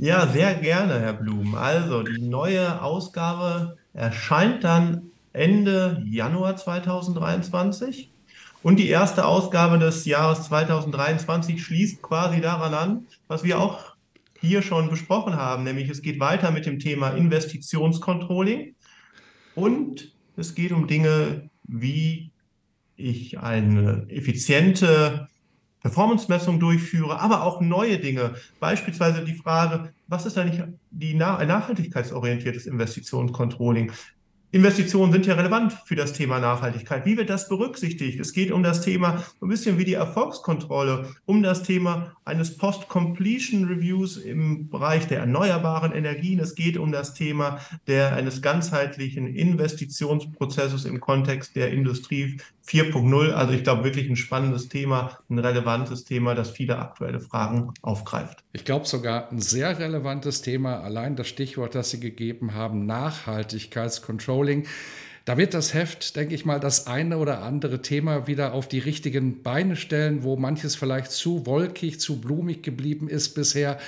Ja, 0.00 0.28
sehr 0.28 0.54
gerne, 0.54 1.00
Herr 1.00 1.12
Blum. 1.12 1.56
Also, 1.56 2.04
die 2.04 2.22
neue 2.22 2.80
Ausgabe 2.82 3.76
erscheint 3.92 4.62
dann 4.62 5.10
Ende 5.32 6.04
Januar 6.08 6.56
2023. 6.56 8.08
Und 8.62 8.76
die 8.76 8.88
erste 8.88 9.26
Ausgabe 9.26 9.80
des 9.80 10.04
Jahres 10.04 10.44
2023 10.44 11.60
schließt 11.60 12.00
quasi 12.00 12.40
daran 12.40 12.74
an, 12.74 13.06
was 13.26 13.42
wir 13.42 13.58
auch 13.58 13.96
hier 14.40 14.62
schon 14.62 14.88
besprochen 14.88 15.34
haben, 15.34 15.64
nämlich 15.64 15.88
es 15.88 16.00
geht 16.00 16.20
weiter 16.20 16.52
mit 16.52 16.64
dem 16.64 16.78
Thema 16.78 17.10
Investitionscontrolling 17.10 18.76
und 19.56 20.12
es 20.36 20.54
geht 20.54 20.70
um 20.70 20.86
Dinge, 20.86 21.50
wie 21.64 22.30
ich 22.94 23.40
eine 23.40 24.06
effiziente 24.08 25.26
Performance-Messung 25.82 26.60
durchführe, 26.60 27.20
aber 27.20 27.42
auch 27.42 27.60
neue 27.60 27.98
Dinge. 27.98 28.34
Beispielsweise 28.60 29.24
die 29.24 29.34
Frage, 29.34 29.92
was 30.06 30.26
ist 30.26 30.36
eigentlich 30.38 30.62
die 30.90 31.14
nachhaltigkeitsorientiertes 31.14 32.66
Investitionscontrolling? 32.66 33.92
Investitionen 34.50 35.12
sind 35.12 35.26
ja 35.26 35.34
relevant 35.34 35.74
für 35.84 35.94
das 35.94 36.14
Thema 36.14 36.38
Nachhaltigkeit. 36.38 37.04
Wie 37.04 37.18
wird 37.18 37.28
das 37.28 37.50
berücksichtigt? 37.50 38.18
Es 38.18 38.32
geht 38.32 38.50
um 38.50 38.62
das 38.62 38.80
Thema, 38.80 39.22
ein 39.42 39.48
bisschen 39.48 39.76
wie 39.76 39.84
die 39.84 39.92
Erfolgskontrolle, 39.92 41.14
um 41.26 41.42
das 41.42 41.64
Thema 41.64 42.16
eines 42.24 42.56
Post-Completion 42.56 43.66
Reviews 43.66 44.16
im 44.16 44.70
Bereich 44.70 45.06
der 45.06 45.18
erneuerbaren 45.18 45.92
Energien. 45.92 46.40
Es 46.40 46.54
geht 46.54 46.78
um 46.78 46.92
das 46.92 47.12
Thema 47.12 47.60
der, 47.86 48.16
eines 48.16 48.40
ganzheitlichen 48.40 49.26
Investitionsprozesses 49.26 50.86
im 50.86 50.98
Kontext 50.98 51.54
der 51.54 51.70
Industrie 51.70 52.38
4.0. 52.68 53.32
Also 53.32 53.52
ich 53.54 53.64
glaube 53.64 53.84
wirklich 53.84 54.08
ein 54.08 54.16
spannendes 54.16 54.68
Thema, 54.68 55.18
ein 55.30 55.38
relevantes 55.38 56.04
Thema, 56.04 56.34
das 56.34 56.50
viele 56.50 56.78
aktuelle 56.78 57.20
Fragen 57.20 57.72
aufgreift. 57.80 58.44
Ich 58.52 58.64
glaube 58.64 58.86
sogar 58.86 59.30
ein 59.30 59.40
sehr 59.40 59.78
relevantes 59.78 60.42
Thema, 60.42 60.80
allein 60.80 61.16
das 61.16 61.28
Stichwort, 61.28 61.74
das 61.74 61.90
Sie 61.90 62.00
gegeben 62.00 62.54
haben, 62.54 62.84
Nachhaltigkeitscontrolling. 62.86 64.66
Da 65.24 65.36
wird 65.36 65.52
das 65.52 65.74
Heft, 65.74 66.16
denke 66.16 66.34
ich 66.34 66.44
mal, 66.46 66.58
das 66.58 66.86
eine 66.86 67.18
oder 67.18 67.42
andere 67.42 67.82
Thema 67.82 68.26
wieder 68.26 68.54
auf 68.54 68.66
die 68.66 68.78
richtigen 68.78 69.42
Beine 69.42 69.76
stellen, 69.76 70.22
wo 70.22 70.36
manches 70.36 70.74
vielleicht 70.74 71.10
zu 71.10 71.44
wolkig, 71.44 72.00
zu 72.00 72.20
blumig 72.20 72.62
geblieben 72.62 73.08
ist 73.08 73.34
bisher. 73.34 73.78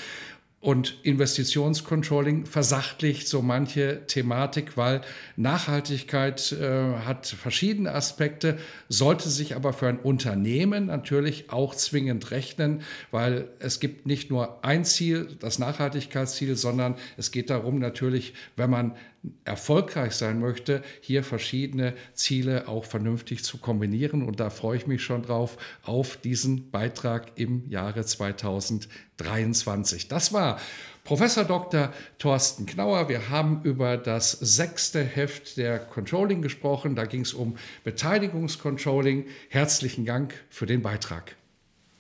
Und 0.63 0.99
Investitionscontrolling 1.05 2.45
versachtlicht 2.45 3.27
so 3.27 3.41
manche 3.41 4.07
Thematik, 4.07 4.77
weil 4.77 5.01
Nachhaltigkeit 5.37 6.53
äh, 6.53 6.97
hat 7.07 7.27
verschiedene 7.29 7.95
Aspekte, 7.95 8.59
sollte 8.91 9.31
sich 9.31 9.57
aber 9.57 9.73
für 9.73 9.89
ein 9.89 9.99
Unternehmen 9.99 10.87
natürlich 10.87 11.49
auch 11.49 11.75
zwingend 11.75 12.31
rechnen, 12.31 12.83
weil 13.11 13.49
es 13.59 13.81
gibt 13.81 14.05
nicht 14.05 14.31
nur 14.31 14.63
ein 14.63 14.85
Ziel, 14.85 15.29
das 15.41 15.59
Nachhaltigkeitsziel, 15.59 16.55
sondern 16.57 16.97
es 17.17 17.31
geht 17.31 17.49
darum 17.49 17.79
natürlich, 17.79 18.35
wenn 18.57 18.69
man 18.69 18.97
erfolgreich 19.45 20.13
sein 20.13 20.41
möchte, 20.41 20.83
hier 21.01 21.23
verschiedene 21.23 21.95
Ziele 22.15 22.69
auch 22.69 22.85
vernünftig 22.85 23.45
zu 23.45 23.59
kombinieren. 23.59 24.23
Und 24.23 24.41
da 24.41 24.51
freue 24.51 24.79
ich 24.79 24.87
mich 24.87 25.03
schon 25.03 25.23
drauf 25.23 25.57
auf 25.83 26.17
diesen 26.17 26.71
Beitrag 26.71 27.33
im 27.37 27.69
Jahre 27.69 28.05
2023. 28.05 30.09
Das 30.09 30.33
war 30.33 30.59
Professor 31.05 31.45
Dr. 31.45 31.93
Thorsten 32.19 32.67
Knauer. 32.67 33.09
Wir 33.09 33.31
haben 33.31 33.63
über 33.65 33.97
das 33.97 34.33
sechste 34.33 35.03
Heft 35.03 35.57
der 35.57 35.79
Controlling 35.79 36.41
gesprochen. 36.41 36.95
Da 36.95 37.05
ging 37.05 37.23
es 37.23 37.35
um 37.35 37.57
Beteiligungscontrolling. 37.85 39.27
Herzlichen 39.49 40.07
Dank 40.07 40.35
für 40.51 40.67
den 40.67 40.83
Beitrag. 40.83 41.37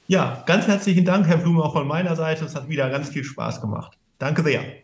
Ja, 0.07 0.43
ganz 0.47 0.67
herzlichen 0.67 1.05
Dank, 1.05 1.27
Herr 1.27 1.39
Blume, 1.39 1.63
auch 1.63 1.73
von 1.73 1.87
meiner 1.87 2.17
Seite. 2.17 2.45
Es 2.45 2.55
hat 2.55 2.69
wieder 2.69 2.91
ganz 2.91 3.11
viel 3.11 3.25
Spaß 3.25 3.61
gemacht. 3.61 3.97
Danke 4.19 4.43
sehr. 4.43 4.80